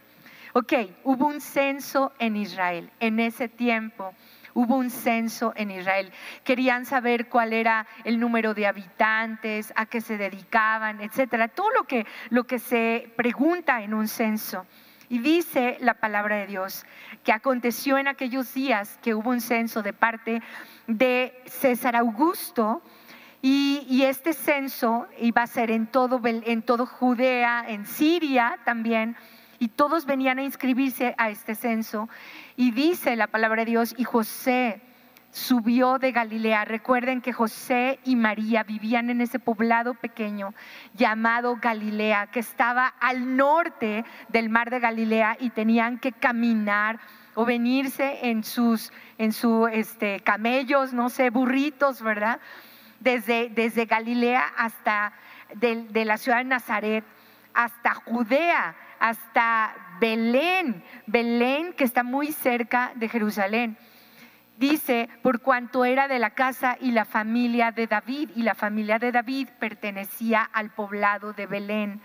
[0.58, 0.72] Ok,
[1.04, 2.90] hubo un censo en Israel.
[2.98, 4.14] En ese tiempo
[4.54, 6.10] hubo un censo en Israel.
[6.44, 11.48] Querían saber cuál era el número de habitantes, a qué se dedicaban, etcétera.
[11.48, 14.64] Todo lo que, lo que se pregunta en un censo.
[15.10, 16.86] Y dice la palabra de Dios
[17.22, 20.40] que aconteció en aquellos días que hubo un censo de parte
[20.86, 22.80] de César Augusto.
[23.42, 29.16] Y, este censo iba a ser en todo, en todo Judea, en Siria también
[29.58, 32.08] y todos venían a inscribirse a este censo.
[32.56, 34.80] Y dice la palabra de Dios, y José
[35.30, 36.64] subió de Galilea.
[36.64, 40.54] Recuerden que José y María vivían en ese poblado pequeño
[40.94, 46.98] llamado Galilea, que estaba al norte del mar de Galilea y tenían que caminar
[47.34, 52.40] o venirse en sus en su, este, camellos, no sé, burritos, ¿verdad?
[53.00, 55.12] Desde, desde Galilea hasta
[55.54, 57.04] de la ciudad de Nazaret
[57.54, 63.76] hasta Judea hasta Belén, Belén que está muy cerca de Jerusalén.
[64.58, 68.98] Dice, por cuanto era de la casa y la familia de David, y la familia
[68.98, 72.00] de David pertenecía al poblado de Belén,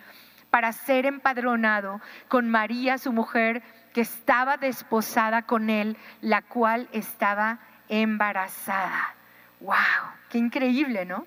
[0.50, 7.60] para ser empadronado con María, su mujer, que estaba desposada con él, la cual estaba
[7.88, 9.16] embarazada.
[9.62, 9.78] ¡Wow!
[10.30, 11.26] ¡Qué increíble, ¿no?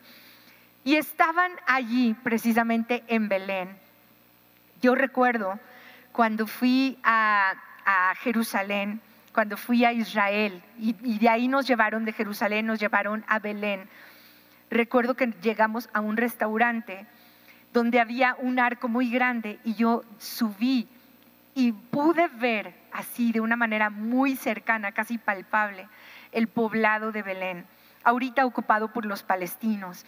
[0.85, 3.84] Y estaban allí, precisamente en Belén
[4.85, 5.59] yo recuerdo
[6.13, 7.55] cuando fui a,
[8.21, 9.01] Jerusalén,
[9.33, 13.89] cuando fui a Israel, y, de ahí nos llevaron de Jerusalén, nos llevaron a Belén.
[14.71, 17.07] Recuerdo que llegamos a un restaurante
[17.73, 20.87] donde había un arco muy grande y yo subí
[21.55, 25.89] y pude ver así de una manera muy cercana, casi palpable,
[26.33, 27.65] el poblado de Belén,
[28.03, 30.05] ahorita ocupado por los palestinos.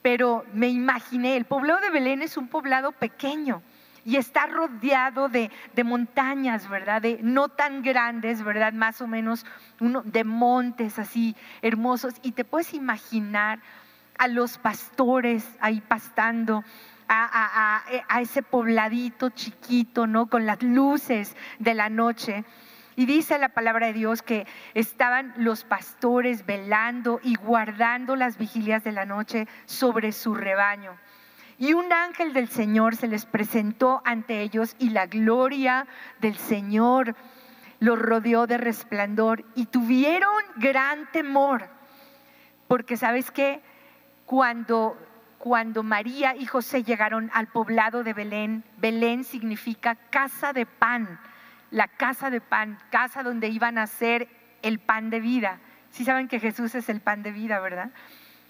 [0.00, 3.62] Pero me imaginé, el poblado de Belén es un poblado pequeño,
[4.04, 5.50] y está rodeado de,
[5.84, 7.02] montañas, ¿verdad?
[7.02, 8.72] De no tan grandes, ¿verdad?
[8.72, 9.46] Más o menos
[9.80, 12.14] uno, de montes así hermosos.
[12.22, 13.60] Y te puedes imaginar
[14.18, 16.64] a los pastores ahí pastando.
[17.14, 20.30] A, a, ese pobladito chiquito, ¿no?
[20.30, 22.42] Con las luces de la noche.
[22.96, 28.82] Y dice la palabra de Dios que estaban los pastores velando y guardando las vigilias
[28.82, 30.96] de la noche sobre su rebaño.
[31.62, 35.86] Y un ángel del Señor se les presentó ante ellos y la gloria
[36.20, 37.14] del Señor
[37.78, 41.68] los rodeó de resplandor y tuvieron gran temor.
[42.66, 43.62] Porque sabes qué,
[44.26, 44.98] cuando,
[45.38, 51.20] cuando María y José llegaron al poblado de Belén, Belén significa casa de pan,
[51.70, 54.26] la casa de pan, casa donde iban a hacer
[54.62, 55.60] el pan de vida.
[55.90, 57.92] Si saben que Jesús es el pan de vida, ¿verdad?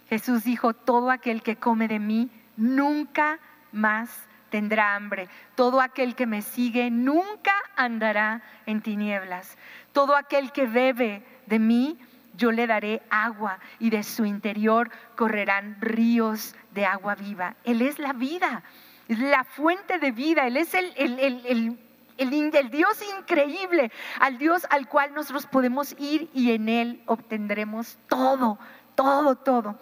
[0.09, 3.39] Jesús dijo, todo aquel que come de mí nunca
[3.73, 5.29] más tendrá hambre.
[5.55, 9.57] Todo aquel que me sigue nunca andará en tinieblas.
[9.93, 11.99] Todo aquel que bebe de mí,
[12.37, 17.57] yo le daré agua y de su interior correrán ríos de agua viva.
[17.65, 18.63] Él es la vida,
[19.09, 21.79] es la fuente de vida, Él es el, el,
[22.17, 28.59] el Dios increíble, al Dios al cual nosotros podemos ir y en Él obtendremos todo,
[28.95, 29.79] todo, todo.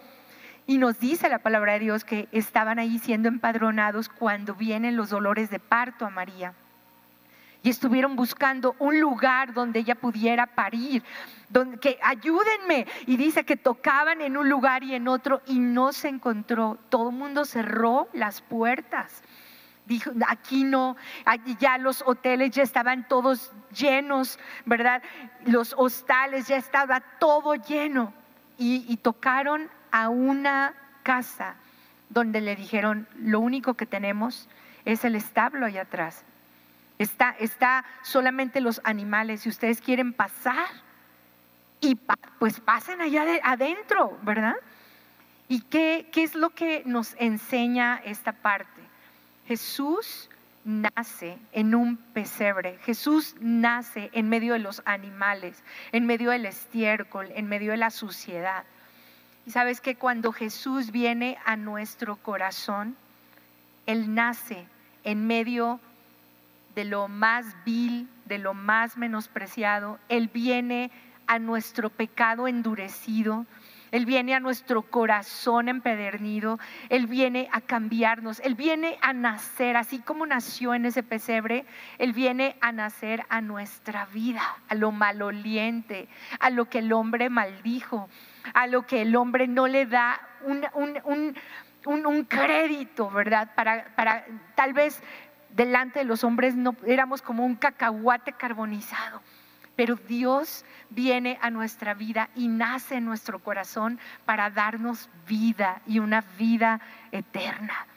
[0.67, 5.09] Y nos dice la palabra de Dios que estaban ahí siendo empadronados cuando vienen los
[5.09, 6.53] dolores de parto a María.
[7.63, 11.03] Y estuvieron buscando un lugar donde ella pudiera parir,
[11.79, 12.87] que ayúdenme.
[13.05, 16.77] Y dice que tocaban en un lugar y en otro y no se encontró.
[16.89, 19.21] Todo el mundo cerró las puertas.
[19.85, 20.95] Dijo, aquí no,
[21.25, 25.03] allí ya los hoteles ya estaban todos llenos, ¿verdad?
[25.45, 28.13] Los hostales ya estaba todo lleno.
[28.57, 30.73] Y tocaron a una
[31.03, 31.55] casa
[32.09, 34.47] donde le dijeron, lo único que tenemos
[34.85, 36.23] es el establo allá atrás.
[36.99, 39.41] Está, está solamente los animales.
[39.41, 40.67] Si ustedes quieren pasar,
[41.81, 41.97] y
[42.37, 44.55] pues pasen allá adentro, ¿verdad?
[45.47, 48.81] ¿Y qué, qué es lo que nos enseña esta parte?
[49.47, 50.29] Jesús
[50.63, 52.77] nace en un pesebre.
[52.85, 57.89] Jesús nace en medio de los animales, en medio del estiércol, en medio de la
[57.89, 58.63] suciedad.
[59.45, 62.95] Y sabes que cuando Jesús viene a nuestro corazón,
[63.85, 64.65] Él nace
[65.03, 65.79] en medio
[66.75, 69.99] de lo más vil, de lo más menospreciado.
[70.09, 70.91] Él viene
[71.27, 73.45] a nuestro pecado endurecido.
[73.91, 79.99] Él viene a nuestro corazón empedernido, Él viene a cambiarnos, Él viene a nacer, así
[79.99, 81.65] como nació en ese pesebre,
[81.97, 86.07] Él viene a nacer a nuestra vida, a lo maloliente,
[86.39, 88.09] a lo que el hombre maldijo,
[88.53, 93.53] a lo que el hombre no le da un, crédito, ¿verdad?
[93.55, 94.25] Para, para
[94.55, 95.01] tal vez
[95.49, 99.21] delante de los hombres no éramos como un cacahuate carbonizado.
[99.75, 105.99] Pero Dios viene a nuestra vida y nace en nuestro corazón para darnos vida y
[105.99, 107.87] una vida eterna.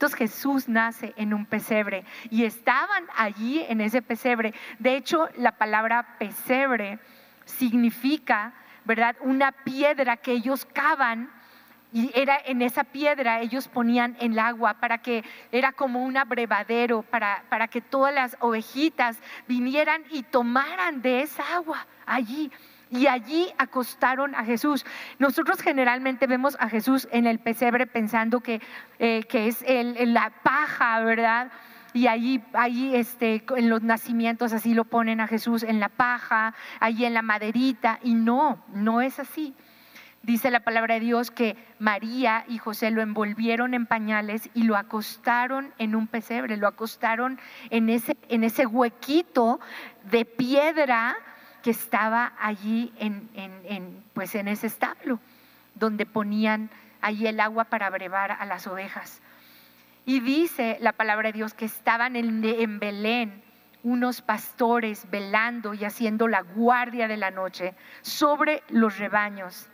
[0.00, 4.54] Entonces Jesús nace en un pesebre y estaban allí en ese pesebre.
[4.78, 6.98] De hecho, la palabra pesebre
[7.44, 8.54] significa
[8.90, 9.14] ¿verdad?
[9.20, 11.30] Una piedra que ellos cavan
[11.92, 15.22] y era en esa piedra ellos ponían el agua para que
[15.52, 21.54] era como un abrevadero para, para que todas las ovejitas vinieran y tomaran de esa
[21.54, 22.50] agua allí
[22.90, 24.84] y allí acostaron a Jesús.
[25.20, 28.60] Nosotros generalmente vemos a Jesús en el pesebre pensando que,
[28.98, 31.52] eh, que es el, la paja, ¿verdad?
[31.92, 36.54] Y allí, allí este, en los nacimientos así lo ponen a Jesús en la paja,
[36.78, 39.54] allí en la maderita, y no, no es así.
[40.22, 44.76] Dice la palabra de Dios que María y José lo envolvieron en pañales y lo
[44.76, 49.60] acostaron en un pesebre, lo acostaron en ese, en ese huequito
[50.10, 51.16] de piedra
[51.62, 55.20] que estaba allí en, en, pues en ese establo,
[55.74, 56.68] donde ponían
[57.00, 59.22] allí el agua para brevar a las ovejas.
[60.10, 63.44] Y dice la palabra de Dios que estaban en, Belén
[63.84, 69.68] unos pastores velando y haciendo la guardia de la noche sobre los rebaños.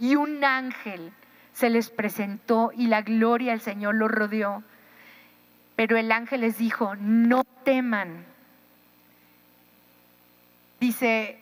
[0.00, 1.12] Y un ángel
[1.52, 4.62] se les presentó y la gloria del Señor los rodeó.
[5.76, 8.24] Pero el ángel les dijo, no teman.
[10.80, 11.38] Dice,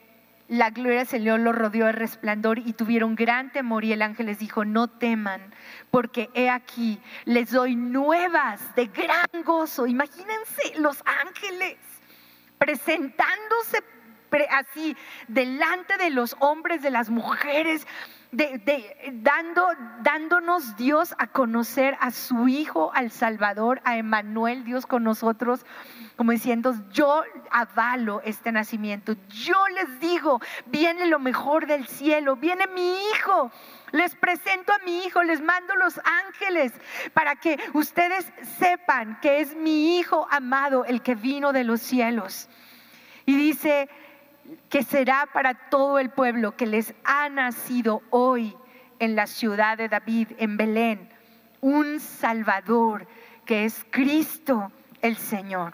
[0.51, 4.25] la gloria del Señor los rodeó de resplandor y tuvieron gran temor y el ángel
[4.25, 5.41] les dijo, no teman,
[5.91, 9.87] porque he aquí, les doy nuevas de gran gozo.
[9.87, 11.77] Imagínense los ángeles
[12.57, 13.81] presentándose
[14.49, 14.97] así
[15.29, 17.87] delante de los hombres, de las mujeres,
[18.31, 19.67] dando,
[20.01, 25.65] dándonos Dios a conocer a su Hijo, al Salvador, a Emanuel, Dios con nosotros,
[26.15, 32.67] como diciendo, yo avalo este nacimiento, yo les digo, viene lo mejor del cielo, viene
[32.67, 33.51] mi Hijo.
[33.91, 36.71] Les presento a mi hijo, les mando los ángeles
[37.13, 42.47] para que ustedes sepan que es mi hijo amado, el que vino de los cielos.
[43.25, 43.89] Y dice,
[44.69, 48.55] que será para todo el pueblo que les ha nacido hoy
[48.99, 51.09] en la ciudad de David, en Belén,
[51.61, 53.07] un Salvador
[53.45, 54.71] que es Cristo
[55.01, 55.73] el Señor.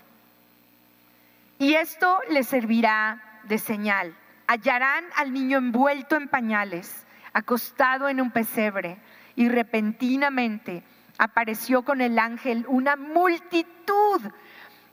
[1.60, 4.16] Y esto les servirá de señal.
[4.48, 8.98] Hallarán al niño envuelto en pañales, acostado en un pesebre,
[9.36, 10.84] y repentinamente
[11.18, 14.22] apareció con el ángel una multitud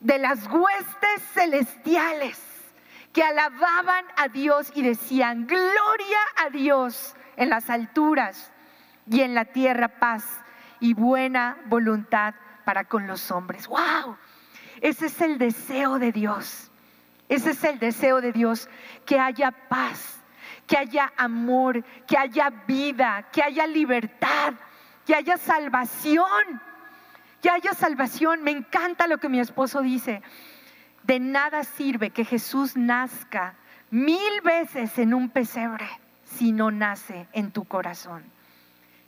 [0.01, 2.53] de las huestes celestiales
[3.14, 8.50] que alababan a Dios y decían, gloria a Dios en las alturas
[9.08, 10.40] y en la tierra paz
[10.80, 12.34] y buena voluntad
[12.64, 13.68] para con los hombres.
[13.68, 14.16] ¡Wow!
[14.80, 16.72] Ese es el deseo de Dios.
[17.28, 18.68] Ese es el deseo de Dios,
[19.06, 20.20] que haya paz,
[20.66, 24.54] que haya amor, que haya vida, que haya libertad,
[25.06, 26.60] que haya salvación,
[27.40, 28.42] que haya salvación.
[28.42, 30.20] Me encanta lo que mi esposo dice.
[31.05, 33.55] De nada sirve que Jesús nazca
[33.90, 35.86] mil veces en un pesebre
[36.24, 38.24] si no nace en tu corazón.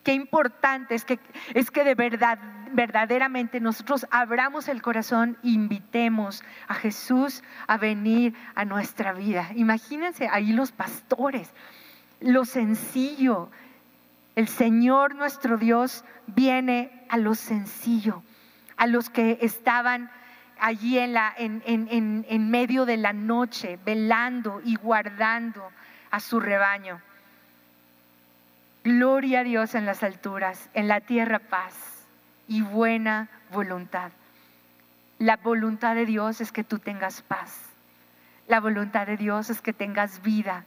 [0.04, 1.18] Qué importante es que,
[1.54, 2.38] es que de verdad,
[2.70, 9.50] verdaderamente nosotros abramos el corazón e invitemos a Jesús a venir a nuestra vida.
[9.56, 11.50] Imagínense ahí los pastores,
[12.20, 13.50] lo sencillo.
[14.36, 18.22] El Señor nuestro Dios viene a lo sencillo,
[18.76, 20.10] a los que estaban
[20.60, 25.70] allí en, la, en, en, en medio de la noche, velando y guardando
[26.10, 27.00] a su rebaño.
[28.84, 32.06] Gloria a Dios en las alturas, en la tierra paz
[32.46, 34.12] y buena voluntad.
[35.18, 37.62] La voluntad de Dios es que tú tengas paz.
[38.48, 40.64] La voluntad de Dios es que tengas vida.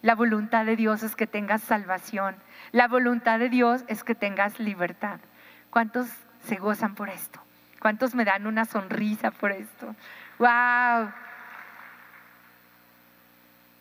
[0.00, 2.34] La voluntad de Dios es que tengas salvación.
[2.72, 5.20] La voluntad de Dios es que tengas libertad.
[5.68, 6.08] ¿Cuántos
[6.46, 7.40] se gozan por esto?
[7.80, 9.96] ¿Cuántos me dan una sonrisa por esto?
[10.38, 11.12] ¡Wow!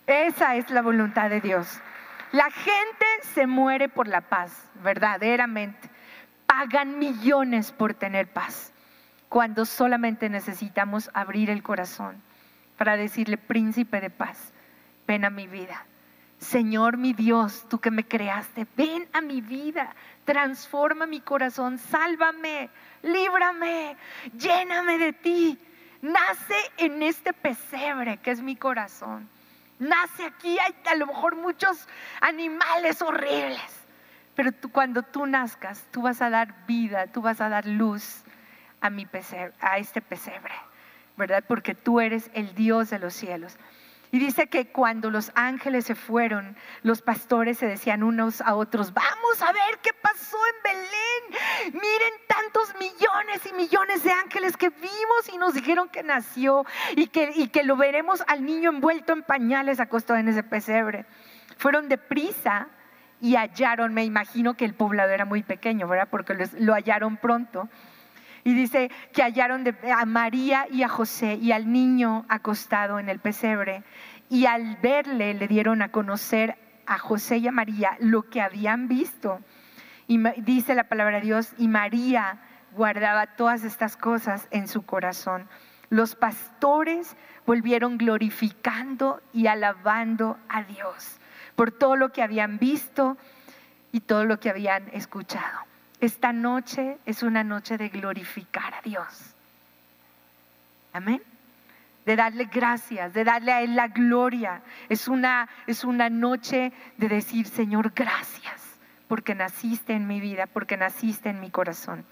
[0.07, 1.81] Esa es la voluntad de Dios.
[2.31, 5.89] La gente se muere por la paz, verdaderamente.
[6.45, 8.71] Pagan millones por tener paz,
[9.27, 12.21] cuando solamente necesitamos abrir el corazón
[12.77, 14.53] para decirle, príncipe de paz,
[15.05, 15.85] ven a mi vida.
[16.39, 19.93] Señor mi Dios, tú que me creaste, ven a mi vida,
[20.23, 22.69] transforma mi corazón, sálvame,
[23.03, 23.97] líbrame,
[24.37, 25.59] lléname de ti.
[26.01, 29.29] Nace en este pesebre que es mi corazón.
[29.79, 31.87] Nace aquí, hay a lo mejor muchos
[32.21, 33.79] animales horribles.
[34.35, 38.23] Pero tú, cuando tú nazcas, tú vas a dar vida, tú vas a dar luz
[38.79, 40.53] a, mi pesebre, a este pesebre,
[41.17, 41.43] ¿verdad?
[41.45, 43.57] Porque tú eres el Dios de los cielos.
[44.11, 48.91] Y dice que cuando los ángeles se fueron, los pastores se decían unos a otros,
[48.93, 51.73] vamos a ver qué pasó en Belén.
[51.73, 57.07] Miren tantos millones y millones de ángeles que vimos y nos dijeron que nació y
[57.07, 61.05] que, y que lo veremos al niño envuelto en pañales acostado en ese pesebre.
[61.57, 62.67] Fueron deprisa
[63.21, 66.07] y hallaron, me imagino que el poblado era muy pequeño, ¿verdad?
[66.09, 67.69] Porque lo hallaron pronto.
[68.43, 69.65] Y dice que hallaron
[69.95, 73.83] a María y a José y al niño acostado en el pesebre.
[74.29, 78.87] Y al verle le dieron a conocer a José y a María lo que habían
[78.87, 79.39] visto.
[80.07, 82.39] Y dice la palabra de Dios, y María
[82.75, 85.47] guardaba todas estas cosas en su corazón.
[85.89, 87.15] Los pastores
[87.45, 91.19] volvieron glorificando y alabando a Dios
[91.55, 93.17] por todo lo que habían visto
[93.91, 95.59] y todo lo que habían escuchado.
[96.01, 99.35] Esta noche es una noche de glorificar a Dios.
[100.93, 101.21] Amén.
[102.05, 104.61] De darle gracias, de darle a Él la gloria.
[104.87, 110.77] Es una, es una noche de decir, Señor, gracias, porque naciste en mi vida, porque
[110.77, 112.05] naciste en mi corazón.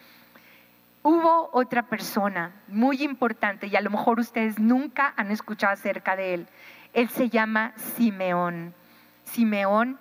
[1.01, 6.33] Hubo otra persona muy importante y a lo mejor ustedes nunca han escuchado acerca de
[6.33, 6.47] él.
[6.91, 8.73] Él se llama Simeón.
[9.23, 9.97] Simeón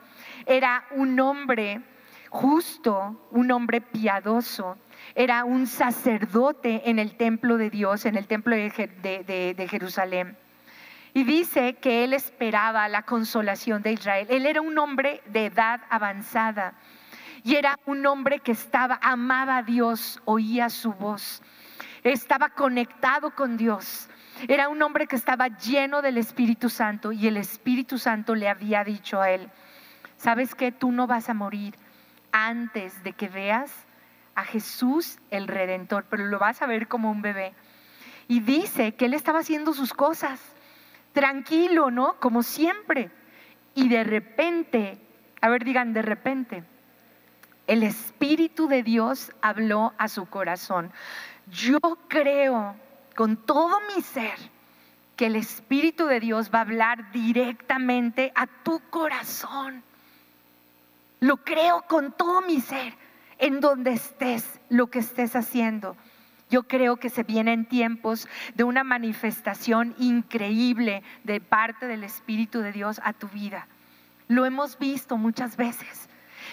[0.47, 1.81] era un hombre
[2.31, 4.77] justo, un hombre piadoso,
[5.15, 10.37] era un sacerdote en el templo de Dios, en el templo de, Jerusalén.
[11.15, 14.27] Y dice que él esperaba la consolación de Israel.
[14.29, 16.75] Él era un hombre de edad avanzada
[17.43, 21.43] y era un hombre que estaba, amaba a Dios, oía su voz,
[22.03, 24.09] estaba conectado con Dios.
[24.49, 28.85] Era un hombre que estaba lleno del Espíritu Santo y el Espíritu Santo le había
[28.85, 29.49] dicho a él,
[30.19, 30.73] ¿sabes qué?
[30.73, 31.75] Tú no vas a morir
[32.37, 33.73] antes de que veas
[34.35, 37.55] a Jesús el Redentor, pero lo vas a ver como un bebé.
[38.29, 40.39] Y dice que él estaba haciendo sus cosas,
[41.15, 42.21] tranquilo, ¿no?
[42.21, 43.11] Como siempre.
[43.75, 44.99] Y de repente,
[45.41, 46.63] a ver, digan, de repente,
[47.67, 50.93] el Espíritu de Dios habló a su corazón.
[51.51, 52.77] Yo creo
[53.15, 54.37] con todo mi ser
[55.17, 59.83] que el Espíritu de Dios va a hablar directamente a tu corazón.
[61.27, 62.95] Lo creo con todo mi ser,
[63.39, 65.97] en donde estés, lo que estés haciendo.
[66.51, 72.71] Yo creo que se vienen tiempos de una manifestación increíble de parte del Espíritu de
[72.71, 73.67] Dios a tu vida.
[74.29, 76.09] Lo hemos visto muchas veces.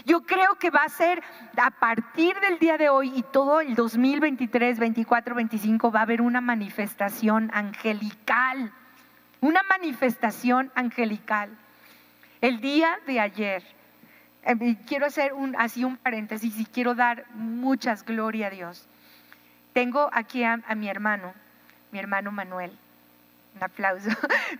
[0.06, 1.22] Yo creo que va a ser
[1.56, 6.20] a partir del día de hoy y todo el 2023, 24, 25 va a haber
[6.20, 8.74] una manifestación angelical.
[9.40, 11.56] Una manifestación angelical.
[12.42, 13.64] El día de ayer,
[14.46, 18.88] eh, quiero hacer un, así un paréntesis y quiero dar muchas gloria a Dios.
[19.74, 21.34] Tengo aquí a, mi hermano,
[21.92, 22.72] mi hermano Manuel.
[23.56, 24.10] Un aplauso.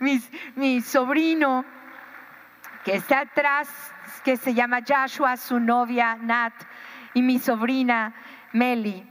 [0.56, 1.64] mi sobrino
[2.84, 3.68] que está atrás,
[4.24, 6.52] que se llama Joshua, su novia Nat
[7.14, 8.14] y mi sobrina
[8.52, 9.02] Meli.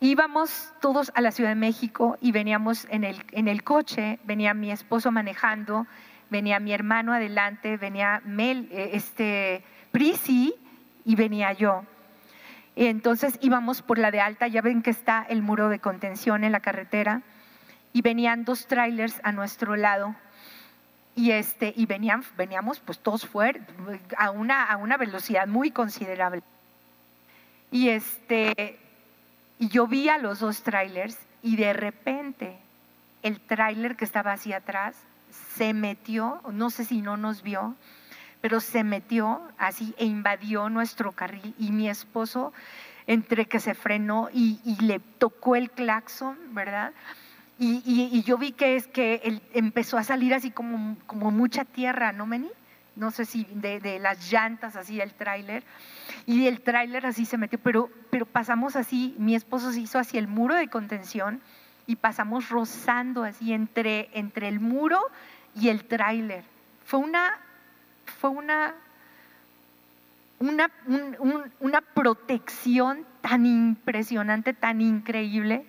[0.00, 4.54] Íbamos todos a la Ciudad de México y veníamos en el, en el coche, venía
[4.54, 5.86] mi esposo manejando,
[6.30, 9.62] venía mi hermano adelante, venía Mel, eh, este,
[9.92, 10.54] Prisi
[11.04, 11.84] y venía yo.
[12.76, 16.52] Entonces íbamos por la de alta, ya ven que está el muro de contención en
[16.52, 17.22] la carretera,
[17.92, 20.14] y venían dos trailers a nuestro lado
[21.14, 23.60] y este y venían, veníamos pues todos fuera
[24.16, 26.42] a una, a una velocidad muy considerable.
[27.70, 28.78] Y este
[29.58, 32.56] y yo vi a los dos trailers y de repente
[33.22, 34.96] el trailer que estaba hacia atrás
[35.56, 37.76] se metió, no sé si no nos vio,
[38.40, 42.52] pero se metió así e invadió nuestro carril y mi esposo
[43.06, 46.92] entre que se frenó y, le tocó el claxon, ¿verdad?
[47.58, 52.12] Y, yo vi que es que él empezó a salir así como, como mucha tierra,
[52.12, 52.50] ¿no, Meni?
[52.96, 55.64] No sé si de, las llantas, así el tráiler.
[56.26, 60.20] Y el tráiler así se metió, pero, pero pasamos así, mi esposo se hizo hacia
[60.20, 61.40] el muro de contención
[61.90, 65.00] y pasamos rozando así entre, entre el muro
[65.54, 66.44] y el tráiler.
[66.84, 67.38] Fue una,
[68.20, 68.74] fue una,
[70.38, 70.70] una,
[71.60, 75.66] una protección tan impresionante, tan increíble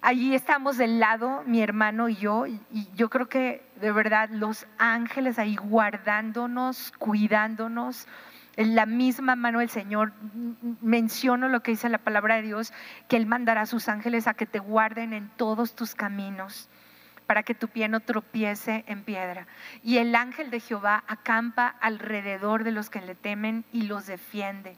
[0.00, 2.60] Allí estamos del lado, mi hermano y yo, y
[2.94, 8.06] yo creo que de verdad los ángeles ahí guardándonos, cuidándonos,
[8.58, 10.12] en la misma mano del Señor,
[10.82, 12.72] menciono lo que dice la palabra de Dios,
[13.06, 16.68] que Él mandará a sus ángeles a que te guarden en todos tus caminos,
[17.28, 19.46] para que tu pie no tropiece en piedra.
[19.84, 24.74] Y el ángel de Jehová acampa alrededor de los que le temen y los defiende.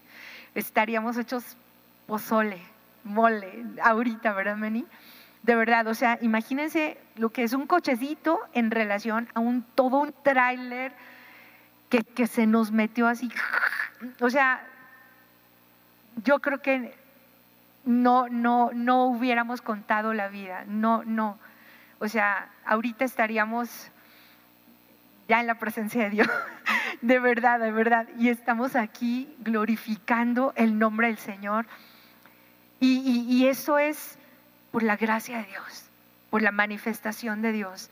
[0.54, 1.56] Estaríamos hechos
[2.06, 2.60] pozole
[3.02, 4.84] mole ahorita, ¿verdad, Meni?
[5.42, 10.00] De verdad, o sea, imagínense lo que es un cochecito en relación a un todo
[10.00, 10.92] un tráiler
[11.90, 13.30] que, se nos metió así.
[14.20, 14.64] O sea,
[16.24, 16.94] yo creo que
[17.84, 21.38] no, no, no hubiéramos contado la vida, no, no.
[21.98, 23.90] O sea, ahorita estaríamos
[25.28, 26.28] ya en la presencia de Dios,
[27.02, 28.08] de verdad, de verdad.
[28.18, 31.66] Y estamos aquí glorificando el nombre del Señor.
[32.82, 34.18] Y, eso es
[34.72, 35.84] por la gracia de Dios,
[36.30, 37.90] por la manifestación de Dios.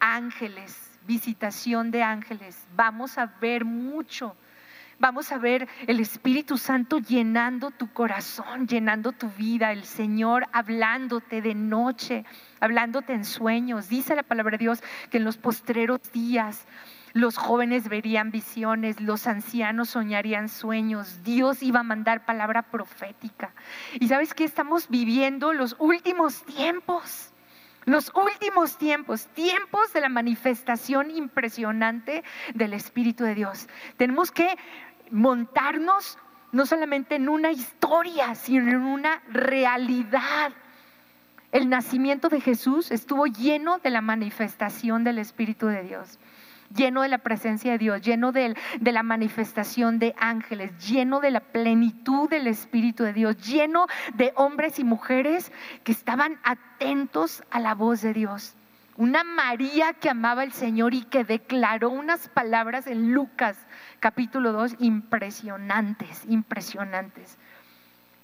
[0.00, 2.66] Ángeles, visitación de ángeles.
[2.74, 4.36] Vamos a ver mucho.
[4.98, 11.42] Vamos a ver el Espíritu Santo llenando tu corazón, llenando tu vida, el Señor hablándote
[11.42, 12.24] de noche,
[12.60, 13.88] hablándote en sueños.
[13.88, 14.80] Dice la palabra de Dios
[15.10, 16.68] que en los postreros días
[17.14, 23.52] los jóvenes verían visiones, los ancianos soñarían sueños, Dios iba a mandar palabra profética.
[23.98, 27.31] Y sabes que estamos viviendo los últimos tiempos.
[27.84, 32.22] Los últimos tiempos, tiempos de la manifestación impresionante
[32.54, 33.68] del Espíritu de Dios.
[33.96, 34.56] Tenemos que
[35.10, 36.18] montarnos
[36.52, 40.52] no solamente en una historia, sino en una realidad.
[41.50, 46.18] El nacimiento de Jesús estuvo lleno de la manifestación del Espíritu de Dios
[46.74, 51.30] lleno de la presencia de Dios, lleno de, de, la manifestación de ángeles, lleno de
[51.30, 55.52] la plenitud del Espíritu de Dios, lleno de hombres y mujeres
[55.84, 58.54] que estaban atentos a la voz de Dios.
[58.96, 63.56] Una María que amaba al Señor y que declaró unas palabras en Lucas
[64.00, 67.38] capítulo 2 impresionantes, impresionantes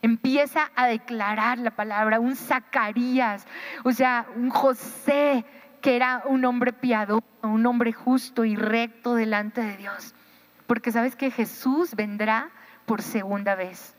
[0.02, 3.46] empieza a declarar la palabra, un Zacarías,
[3.84, 5.44] o sea, un José
[5.80, 10.14] que era un hombre piadoso, un hombre justo y recto delante de Dios.
[10.66, 12.50] porque sabes que Jesús vendrá
[12.84, 13.94] por segunda vez.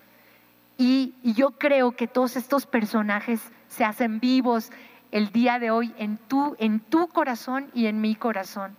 [0.78, 4.72] Y, yo creo que todos estos personajes se hacen vivos
[5.12, 8.78] el día de hoy en tu, en tu corazón y en mi corazón.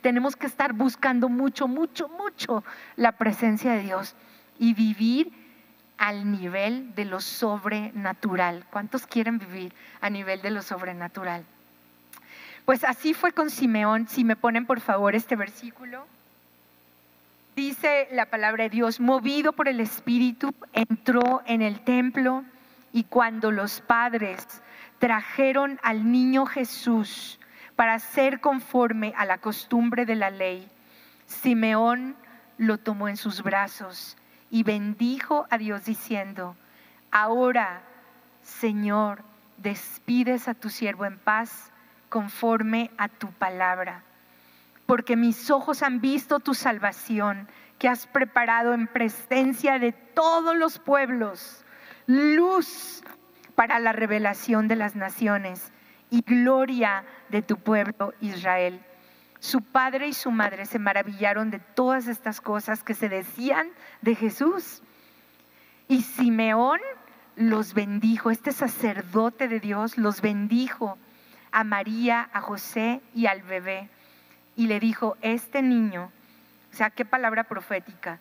[0.00, 2.64] tenemos que estar buscando mucho, mucho, mucho
[2.96, 4.16] la presencia de Dios
[4.58, 5.32] y vivir
[5.98, 8.64] al nivel de lo sobrenatural.
[8.70, 11.44] ¿Cuántos quieren vivir a nivel de lo sobrenatural?
[12.66, 14.08] Pues así fue con Simeón.
[14.08, 16.04] Si me ponen por favor este versículo.
[17.54, 22.44] Dice la palabra de Dios, movido por el Espíritu, entró en el templo
[22.92, 24.44] y cuando los padres
[24.98, 27.38] trajeron al niño Jesús
[27.76, 30.68] para ser conforme a la costumbre de la ley,
[31.26, 32.16] Simeón
[32.58, 34.16] lo tomó en sus brazos
[34.50, 36.56] y bendijo a Dios diciendo,
[37.10, 37.82] ahora,
[38.42, 39.22] Señor,
[39.56, 41.70] despides a tu siervo en paz
[42.16, 44.02] conforme a tu palabra,
[44.86, 47.46] porque mis ojos han visto tu salvación
[47.78, 51.62] que has preparado en presencia de todos los pueblos,
[52.06, 53.02] luz
[53.54, 55.74] para la revelación de las naciones
[56.08, 58.80] y gloria de tu pueblo Israel.
[59.38, 63.68] Su padre y su madre se maravillaron de todas estas cosas que se decían
[64.00, 64.82] de Jesús.
[65.86, 66.80] Y Simeón
[67.34, 70.96] los bendijo, este sacerdote de Dios los bendijo
[71.56, 73.88] a María, a José y al bebé.
[74.56, 76.12] Y le dijo, este niño,
[76.70, 78.20] o sea, qué palabra profética,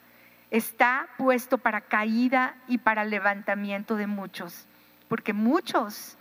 [0.52, 4.68] está puesto para caída y para levantamiento de muchos,
[5.10, 6.18] porque muchos,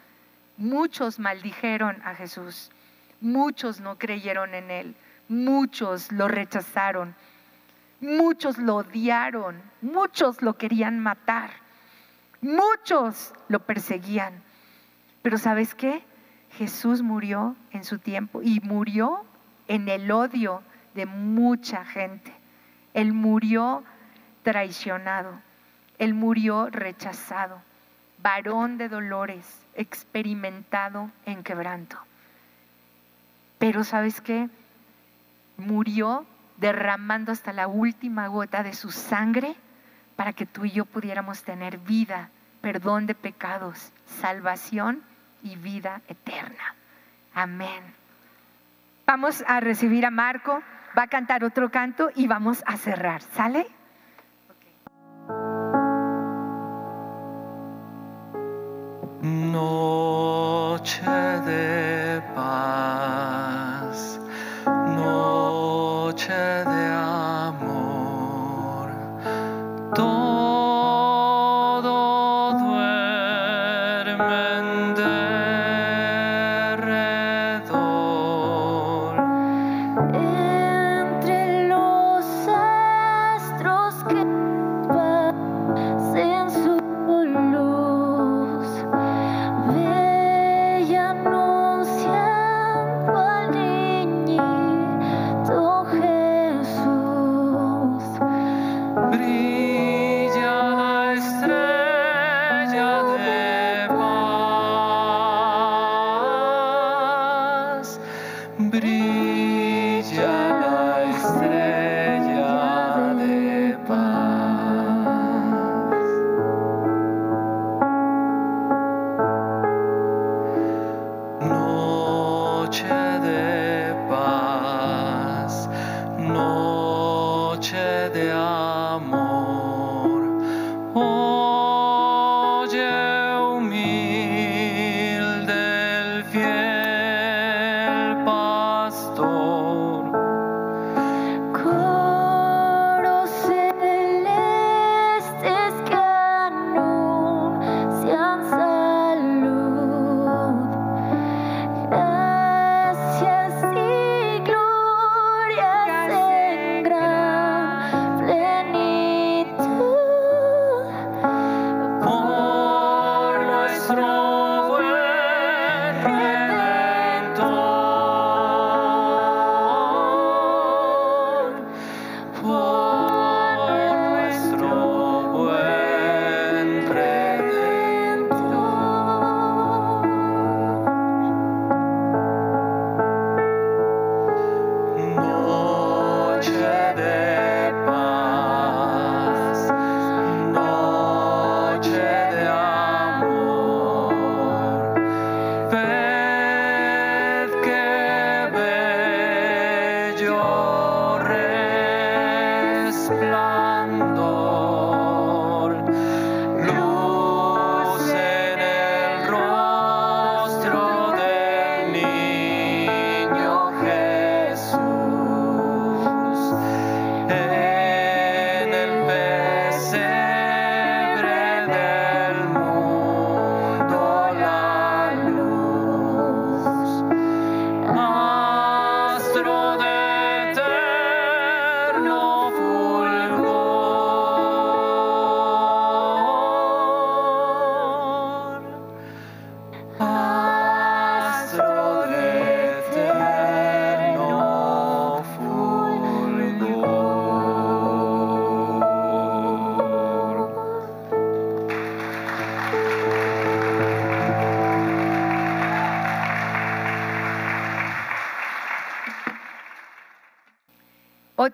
[0.57, 2.73] muchos maldijeron a Jesús.
[3.21, 4.97] Muchos no creyeron en Él,
[5.29, 7.15] muchos lo rechazaron,
[8.01, 11.51] muchos lo odiaron, muchos lo querían matar,
[12.41, 14.43] muchos lo perseguían.
[15.23, 16.03] Pero ¿sabes qué?
[16.57, 19.25] Jesús murió en su tiempo y murió
[19.67, 20.63] en el odio
[20.95, 22.33] de mucha gente.
[22.93, 23.83] Él murió
[24.43, 25.41] traicionado,
[25.99, 27.61] él murió rechazado,
[28.23, 31.99] varón de dolores, experimentado en quebranto.
[33.59, 34.49] Pero ¿sabes qué?
[35.57, 36.25] Murió
[36.59, 39.57] derramando hasta la última gota de su sangre
[40.15, 42.31] para que tú y yo pudiéramos tener vida,
[42.61, 43.91] perdón de pecados,
[44.21, 45.03] salvación
[45.45, 46.75] y vida eterna.
[47.35, 47.85] Amén.
[49.07, 50.61] Vamos a recibir a Marco,
[50.97, 53.23] va a cantar otro canto y vamos a cerrar.
[53.23, 53.67] ¿Sale?
[59.21, 64.21] Noche de paz,
[64.67, 68.91] noche de amor.
[69.95, 71.93] Todo
[72.59, 74.54] duerme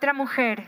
[0.00, 0.66] Otra mujer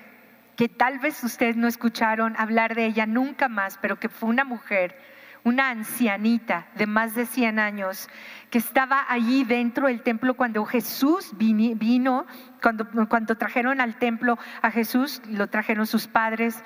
[0.57, 4.45] que tal vez ustedes no escucharon hablar de ella nunca más, pero que fue una
[4.45, 4.95] mujer,
[5.43, 8.11] una ancianita de más de 100 años,
[8.51, 12.27] que estaba allí dentro del templo cuando Jesús vino,
[12.61, 16.63] cuando, cuando trajeron al templo a Jesús, lo trajeron sus padres,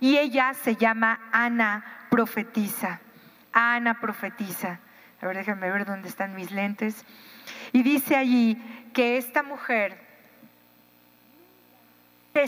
[0.00, 2.98] y ella se llama Ana profetiza.
[3.52, 4.80] Ana profetiza.
[5.20, 7.04] A ver, déjenme ver dónde están mis lentes.
[7.72, 8.60] Y dice allí
[8.92, 10.11] que esta mujer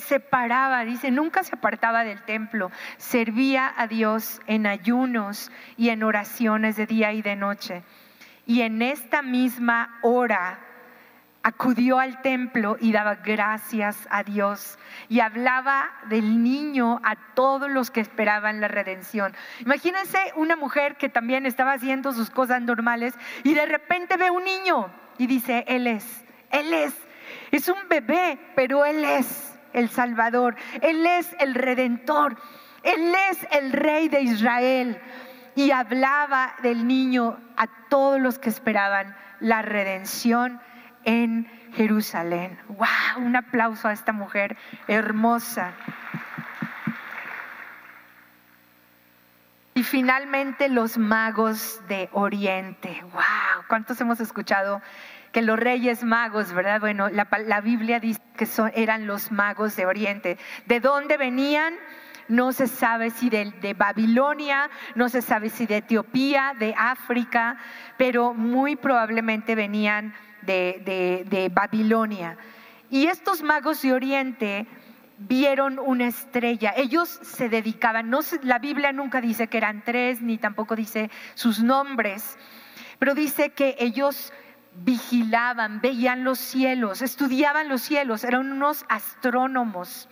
[0.01, 6.03] se separaba, dice, nunca se apartaba del templo, servía a Dios en ayunos y en
[6.03, 7.83] oraciones de día y de noche.
[8.47, 10.59] Y en esta misma hora
[11.43, 14.79] acudió al templo y daba gracias a Dios
[15.11, 19.35] y hablaba del niño a todos los que esperaban la redención.
[19.61, 24.45] Imagínense una mujer que también estaba haciendo sus cosas normales y de repente ve un
[24.45, 26.95] niño y dice, Él es, Él es,
[27.51, 32.37] es un bebé, pero Él es el Salvador, Él es el Redentor,
[32.83, 34.99] Él es el Rey de Israel.
[35.57, 40.61] Y hablaba del niño a todos los que esperaban la redención
[41.05, 42.59] en Jerusalén.
[42.69, 43.25] ¡Wow!
[43.25, 44.57] Un aplauso a esta mujer
[44.89, 45.73] hermosa.
[49.75, 53.01] Y finalmente los magos de Oriente.
[53.13, 53.65] ¡Wow!
[53.69, 54.81] ¿Cuántos hemos escuchado
[55.35, 56.81] que los reyes magos, verdad?
[56.81, 60.39] Bueno, la, Biblia dice que son, eran los magos de Oriente.
[60.67, 61.75] ¿De dónde venían?
[62.29, 67.59] No se sabe si de, de Babilonia, no se sabe si de Etiopía, de África,
[67.99, 72.39] pero muy probablemente venían de, Babilonia.
[72.89, 74.67] Y estos magos de Oriente
[75.19, 76.75] vieron una estrella.
[76.77, 81.61] Ellos se dedicaban, no, la Biblia nunca dice que eran tres, ni tampoco dice sus
[81.61, 82.39] nombres,
[83.01, 84.33] pero dice que ellos
[84.77, 90.09] vigilaban, veían los cielos, estudiaban los cielos, eran unos astrónomos.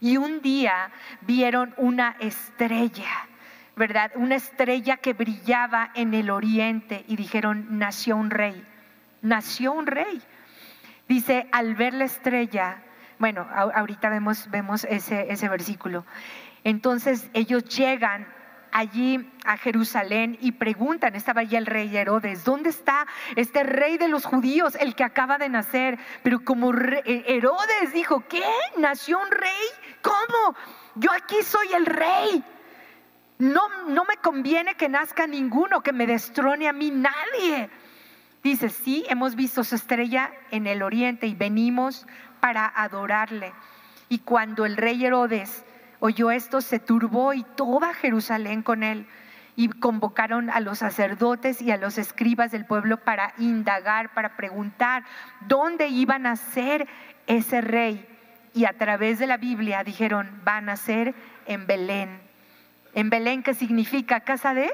[0.00, 0.90] Y un día
[1.22, 3.28] vieron una estrella,
[3.76, 4.12] ¿verdad?
[4.14, 8.64] Una estrella que brillaba en el oriente y dijeron, nació un rey
[9.26, 10.22] nació un rey.
[11.08, 12.82] Dice, al ver la estrella,
[13.18, 16.04] bueno, ahorita vemos, vemos ese, ese versículo.
[16.64, 18.26] Entonces ellos llegan
[18.76, 24.08] allí a Jerusalén y preguntan, estaba allí el rey Herodes, ¿dónde está este rey de
[24.08, 25.98] los judíos, el que acaba de nacer?
[26.22, 28.44] Pero como eh, Herodes dijo, ¿qué?
[28.76, 29.66] ¿Nació un rey?
[30.02, 30.54] ¿Cómo?
[30.94, 32.44] Yo aquí soy el rey.
[33.38, 37.70] No, no me conviene que nazca ninguno, que me destrone a mí nadie.
[38.42, 42.06] Dice, sí, hemos visto su estrella en el oriente y venimos
[42.40, 43.54] para adorarle.
[44.10, 45.64] Y cuando el rey Herodes
[46.00, 49.06] oyó esto, se turbó y toda Jerusalén con él.
[49.58, 55.04] Y convocaron a los sacerdotes y a los escribas del pueblo para indagar, para preguntar
[55.48, 56.86] dónde iban a ser
[57.26, 58.06] ese rey.
[58.52, 61.14] Y a través de la Biblia dijeron, van a ser
[61.46, 62.20] en Belén.
[62.92, 64.20] En Belén, ¿qué significa?
[64.20, 64.70] Casa de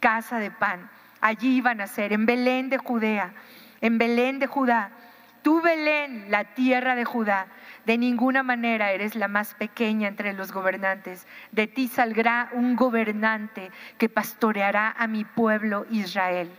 [0.00, 0.88] casa de pan
[1.20, 3.32] allí iban a ser, en Belén de Judea,
[3.80, 4.90] en Belén de Judá.
[5.42, 7.46] Tú, Belén, la tierra de Judá,
[7.86, 11.26] de ninguna manera eres la más pequeña entre los gobernantes.
[11.52, 16.50] De ti saldrá un gobernante que pastoreará a mi pueblo Israel.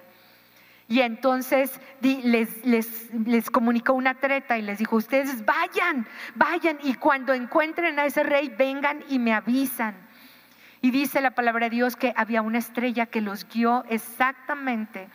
[0.88, 7.34] Y entonces les, les, comunicó una treta y les dijo, ustedes vayan, vayan y cuando
[7.34, 9.95] encuentren a ese rey, vengan y me avisan.
[10.82, 15.09] Y dice la palabra de Dios que había una estrella que los guió exactamente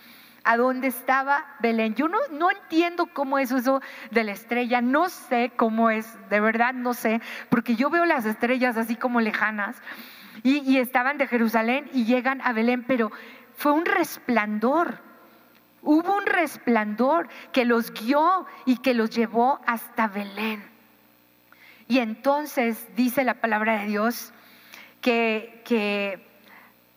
[0.44, 1.94] a dónde estaba Belén.
[1.94, 3.80] Yo no, no entiendo cómo es eso
[4.10, 8.26] de la estrella, no sé cómo es, de verdad no sé, porque yo veo las
[8.26, 9.76] estrellas así como lejanas
[10.42, 13.12] y, y estaban de Jerusalén y llegan a Belén, pero
[13.56, 14.98] fue un resplandor.
[15.82, 20.62] Hubo un resplandor que los guió y que los llevó hasta Belén.
[21.88, 24.32] Y entonces dice la palabra de Dios
[25.02, 26.24] que,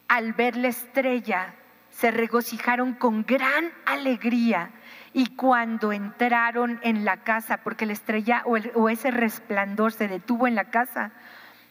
[0.08, 1.56] al ver la estrella
[1.98, 4.72] se regocijaron con gran alegría
[5.14, 10.56] y cuando entraron en la casa, porque la estrella o, ese resplandor se detuvo en
[10.56, 11.12] la casa,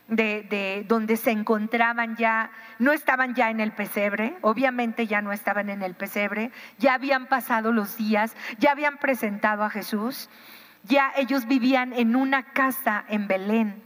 [0.08, 5.68] de, donde se encontraban ya, no estaban ya en el pesebre, obviamente ya no estaban
[5.68, 10.30] en el pesebre, ya habían pasado los días, ya habían presentado a Jesús,
[10.84, 13.82] ya ellos vivían en una casa en Belén.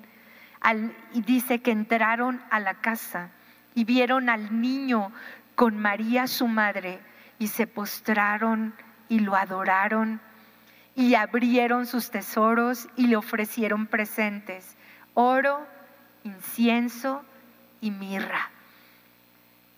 [1.15, 3.31] Y dice que entraron a la casa
[3.79, 5.13] y vieron al niño
[5.59, 7.01] con María su madre
[7.41, 8.75] y se postraron
[9.09, 10.21] y lo adoraron
[10.95, 14.77] y abrieron sus tesoros y le ofrecieron presentes,
[15.15, 15.67] oro,
[16.23, 17.25] incienso
[17.81, 18.53] y mirra.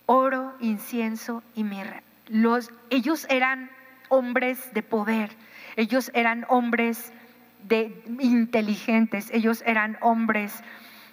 [0.05, 2.03] Oro, incienso y mirra.
[2.27, 3.71] Los, ellos eran
[4.09, 5.31] hombres de poder,
[5.77, 7.11] ellos eran hombres
[7.67, 10.61] de inteligentes, ellos eran hombres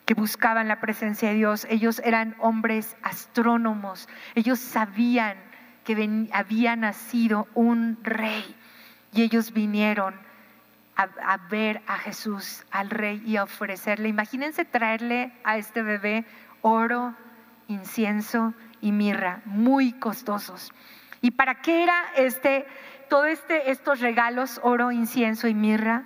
[0.09, 5.37] que buscaban la presencia de Dios, ellos eran hombres astrónomos, ellos sabían
[5.85, 8.57] que había nacido un rey
[9.13, 10.15] y ellos vinieron
[10.97, 14.09] a, ver a Jesús, al rey, y a ofrecerle.
[14.09, 16.25] Imagínense traerle a este bebé
[16.63, 17.15] oro,
[17.69, 20.73] incienso y mirra, muy costosos.
[21.21, 22.67] ¿Y para qué era este,
[23.11, 26.05] todo este, estos regalos, oro, incienso y mirra?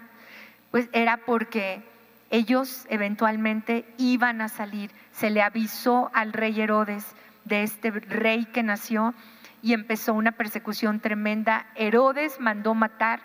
[0.73, 1.92] Pues era porque
[2.33, 4.91] ellos eventualmente iban a salir.
[5.13, 7.05] Se le avisó al rey Herodes
[7.45, 9.15] de este rey que nació
[9.61, 11.67] y empezó una persecución tremenda.
[11.75, 13.21] Herodes mandó matar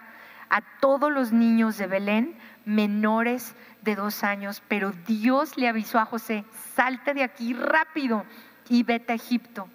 [0.50, 6.06] a todos los niños de Belén menores de dos años, pero Dios le avisó a
[6.06, 6.44] José,
[6.76, 8.26] salte de aquí rápido
[8.68, 9.70] y vete a Egipto.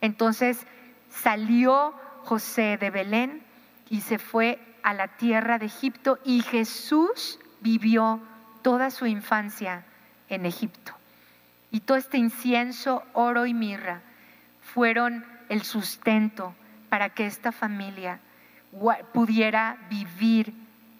[0.00, 0.66] Entonces
[1.08, 1.94] salió
[2.24, 3.44] José de Belén
[3.88, 8.20] y se fue a la tierra de Egipto y Jesús vivió
[8.66, 9.84] toda su infancia
[10.28, 10.92] en Egipto.
[11.70, 14.00] Y todo este incienso, oro y mirra
[14.60, 16.52] fueron el sustento
[16.88, 18.18] para que esta familia
[19.12, 20.52] pudiera vivir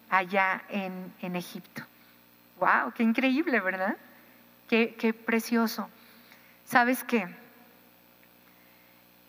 [0.09, 1.83] allá en, Egipto.
[2.61, 2.93] ¡Wow!
[2.95, 3.97] ¡Qué increíble, ¿verdad?
[4.69, 5.91] Qué, precioso.
[6.67, 7.27] ¿Sabes qué?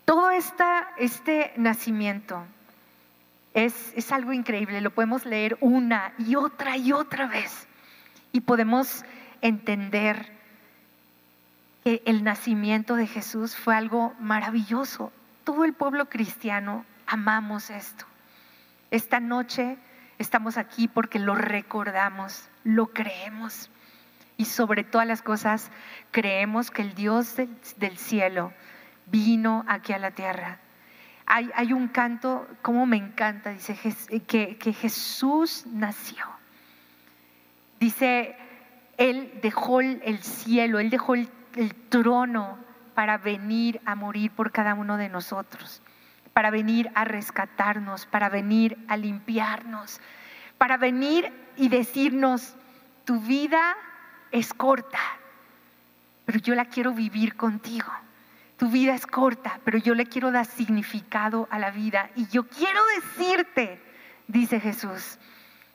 [0.05, 2.45] Todo esta, este nacimiento
[3.55, 7.67] es, es algo increíble, lo podemos leer una y otra y otra vez
[8.38, 9.03] y podemos
[9.41, 10.31] entender
[11.83, 15.11] que el nacimiento de Jesús fue algo maravilloso.
[15.43, 18.05] Todo el pueblo cristiano amamos esto.
[18.91, 19.79] Esta noche
[20.19, 23.71] estamos aquí porque lo recordamos, lo creemos
[24.38, 25.71] y sobre todas las cosas
[26.11, 28.53] creemos que el Dios del, cielo
[29.07, 30.59] vino aquí a la tierra.
[31.25, 33.75] Hay, un canto, como me encanta, dice
[34.27, 36.36] que, que Jesús nació.
[37.80, 38.36] Dice,
[38.97, 41.30] Él dejó el cielo, Él dejó el
[41.89, 42.57] trono
[42.93, 45.82] para venir a morir por cada uno de nosotros
[46.38, 49.99] para venir a rescatarnos, para venir a limpiarnos,
[50.59, 52.53] para venir y decirnos,
[53.05, 53.75] tu vida
[54.30, 54.99] es corta,
[56.25, 57.91] pero yo la quiero vivir contigo.
[58.57, 62.11] Tu vida es corta, pero yo le quiero dar significado a la vida.
[62.15, 63.82] Y yo quiero decirte,
[64.28, 65.17] dice Jesús,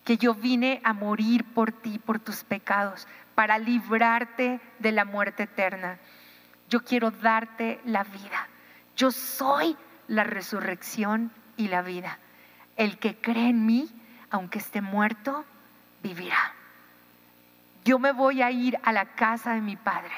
[0.04, 5.44] que yo vine a morir por ti, por tus pecados, para librarte de la muerte
[5.44, 5.98] eterna.
[6.68, 8.48] Yo quiero darte la vida.
[8.96, 9.76] Yo soy
[10.08, 12.18] la resurrección y la vida.
[12.76, 13.88] El que cree en mí,
[14.30, 15.44] aunque esté muerto,
[16.02, 16.54] vivirá.
[17.84, 20.12] Yo me voy a ir a la casa de mi Padre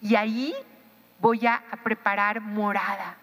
[0.00, 0.54] y ahí
[1.20, 3.16] voy a preparar morada,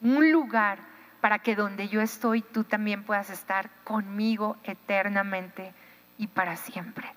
[0.00, 0.78] un lugar
[1.26, 5.72] para que donde yo estoy tú también puedas estar conmigo eternamente
[6.18, 7.12] y para siempre.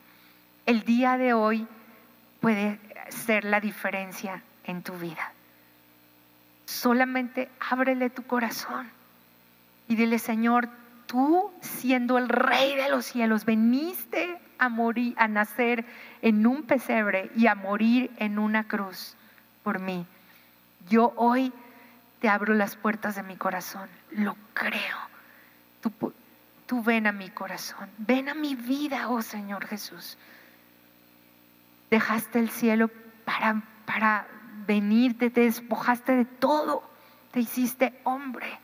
[0.66, 1.68] El día de hoy
[2.40, 2.80] puede
[3.10, 5.32] ser la diferencia en tu vida.
[6.66, 8.90] Solamente ábrele tu corazón
[9.88, 10.70] y dile, Señor,
[11.06, 15.86] tú siendo el rey de los cielos, veniste a morir, a nacer
[16.24, 19.16] en un pesebre y a morir en una cruz
[19.62, 20.04] por mí.
[20.90, 21.54] Yo hoy
[22.20, 24.98] te abro las puertas de mi corazón, lo creo.
[26.68, 30.18] Tú, ven a mi corazón, ven a mi vida, oh Señor Jesús.
[31.90, 32.92] Dejaste el cielo
[33.26, 34.28] para, para
[34.68, 36.84] venir, te despojaste de todo,
[37.32, 38.60] te hiciste hombre,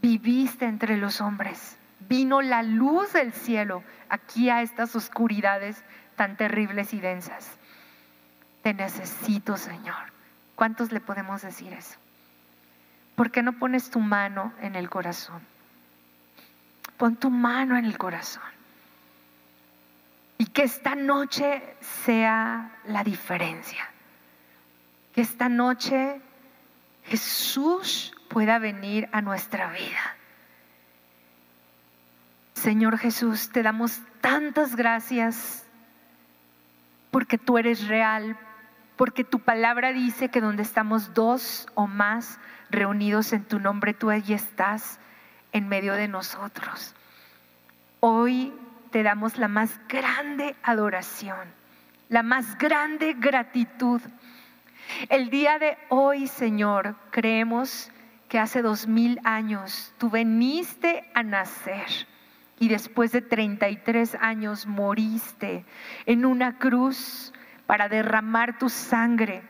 [0.00, 1.76] viviste entre los hombres,
[2.08, 5.84] vino la luz del cielo aquí a estas oscuridades
[6.16, 7.58] tan terribles y densas.
[8.62, 10.12] Te necesito, Señor.
[10.54, 11.98] ¿Cuántos le podemos decir eso?
[13.18, 15.42] ¿Por qué no pones tu mano en el corazón?
[16.96, 18.42] Pon tu mano en el corazón.
[20.38, 23.90] Y que esta noche sea la diferencia
[25.18, 26.20] que esta noche
[27.06, 30.16] Jesús pueda venir a nuestra vida.
[32.54, 35.66] Señor Jesús, te damos tantas gracias
[37.10, 38.36] porque tú eres real,
[38.96, 42.38] porque tu palabra dice que donde estamos dos o más
[42.70, 44.98] reunidos en tu nombre, tú allí estás
[45.52, 46.94] en medio de nosotros.
[48.00, 48.52] Hoy
[48.90, 51.48] te damos la más grande adoración,
[52.08, 54.00] la más grande gratitud
[55.08, 57.90] el día de hoy, Señor, creemos
[58.28, 61.86] que hace dos mil años tú veniste a nacer
[62.58, 65.64] y después de 33 años moriste
[66.06, 67.32] en una cruz
[67.66, 69.42] para derramar tu sangre,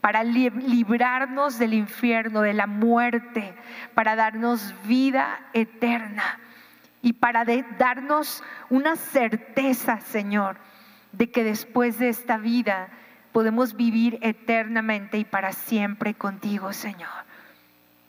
[0.00, 3.54] para librarnos del infierno, de la muerte,
[3.94, 6.40] para darnos vida eterna.
[7.00, 7.44] y para
[7.78, 10.56] darnos una certeza, Señor,
[11.12, 12.88] de que después de esta vida
[13.32, 17.24] podemos vivir eternamente y para siempre contigo, Señor.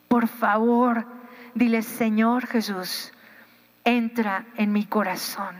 [0.07, 1.05] Por favor,
[1.53, 3.13] dile, Señor Jesús,
[3.83, 5.55] entra en mi corazón,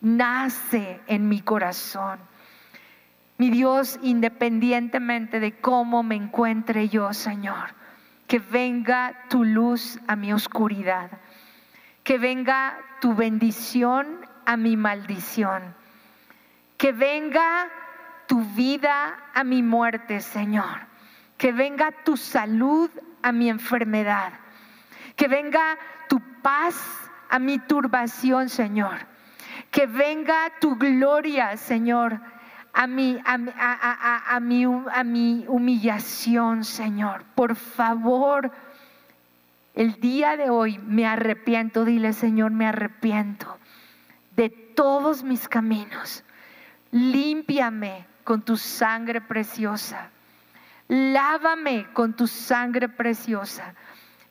[0.00, 2.18] nace en mi corazón.
[3.36, 7.74] Mi Dios, independientemente de cómo me encuentre yo, Señor,
[8.28, 11.10] que venga tu luz a mi oscuridad,
[12.04, 15.74] que venga tu bendición a mi maldición,
[16.76, 17.68] que venga
[18.26, 20.86] tu vida a mi muerte, Señor,
[21.36, 22.88] que venga tu salud
[23.22, 24.32] a mi enfermedad,
[25.16, 25.76] que venga
[26.08, 28.98] tu paz a mi turbación, Señor,
[29.72, 32.20] que venga tu gloria, Señor,
[32.74, 37.24] a mi, a, a, a, mi, a mi humillación, Señor.
[37.36, 38.50] Por favor,
[39.74, 43.56] el día de hoy me arrepiento, dile Señor, me arrepiento
[44.34, 46.24] de todos mis caminos.
[46.90, 50.10] Límpiame con tu sangre preciosa.
[50.88, 53.74] Lávame con tu sangre preciosa.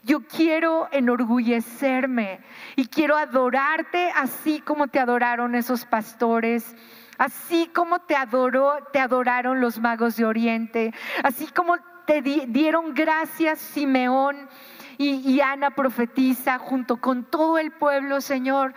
[0.04, 2.42] Yo quiero enorgullecerme
[2.76, 6.76] y quiero adorarte así como te adoraron esos pastores
[7.24, 10.94] Así como te adoró, te adoraron los magos de Oriente,
[11.24, 14.50] así como te dieron gracias Simeón
[14.98, 18.74] y, y Ana profetiza junto con todo el pueblo, Señor.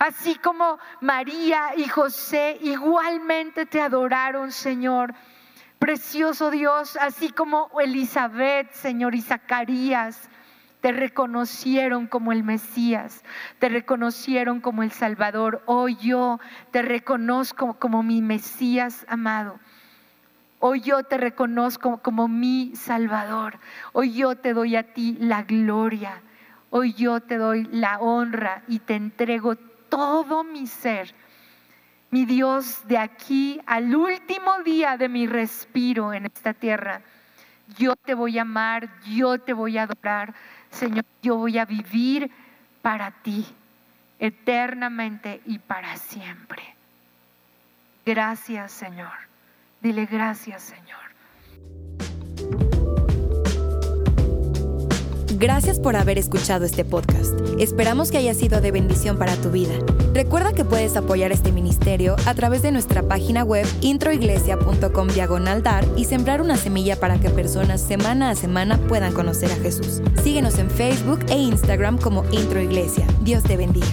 [0.00, 5.14] Así como María y José igualmente te adoraron, Señor.
[5.78, 10.28] Precioso Dios, así como Elizabeth, Señor, y Zacarías
[10.80, 13.24] te reconocieron como el Mesías,
[13.58, 15.62] te reconocieron como el Salvador.
[15.66, 16.38] Hoy yo
[16.70, 19.58] te reconozco como mi Mesías amado.
[20.60, 23.58] Hoy yo te reconozco como mi Salvador.
[23.92, 26.20] Hoy yo te doy a ti la gloria.
[26.70, 29.56] Hoy yo te doy la honra y te entrego
[29.88, 31.14] todo mi ser.
[32.10, 37.02] Mi Dios, de aquí al último día de mi respiro en esta tierra,
[37.76, 40.34] yo te voy a amar, yo te voy a adorar
[40.70, 42.30] Señor, yo voy a vivir
[42.82, 43.46] para ti
[44.18, 46.62] eternamente y para siempre.
[48.04, 49.12] Gracias, Señor.
[49.80, 51.07] Dile gracias, Señor.
[55.38, 57.38] Gracias por haber escuchado este podcast.
[57.60, 59.72] Esperamos que haya sido de bendición para tu vida.
[60.12, 65.84] Recuerda que puedes apoyar este ministerio a través de nuestra página web introiglesia.com diagonal dar
[65.96, 70.02] y sembrar una semilla para que personas semana a semana puedan conocer a Jesús.
[70.24, 73.06] Síguenos en Facebook e Instagram como Introiglesia.
[73.22, 73.86] Dios te bendiga.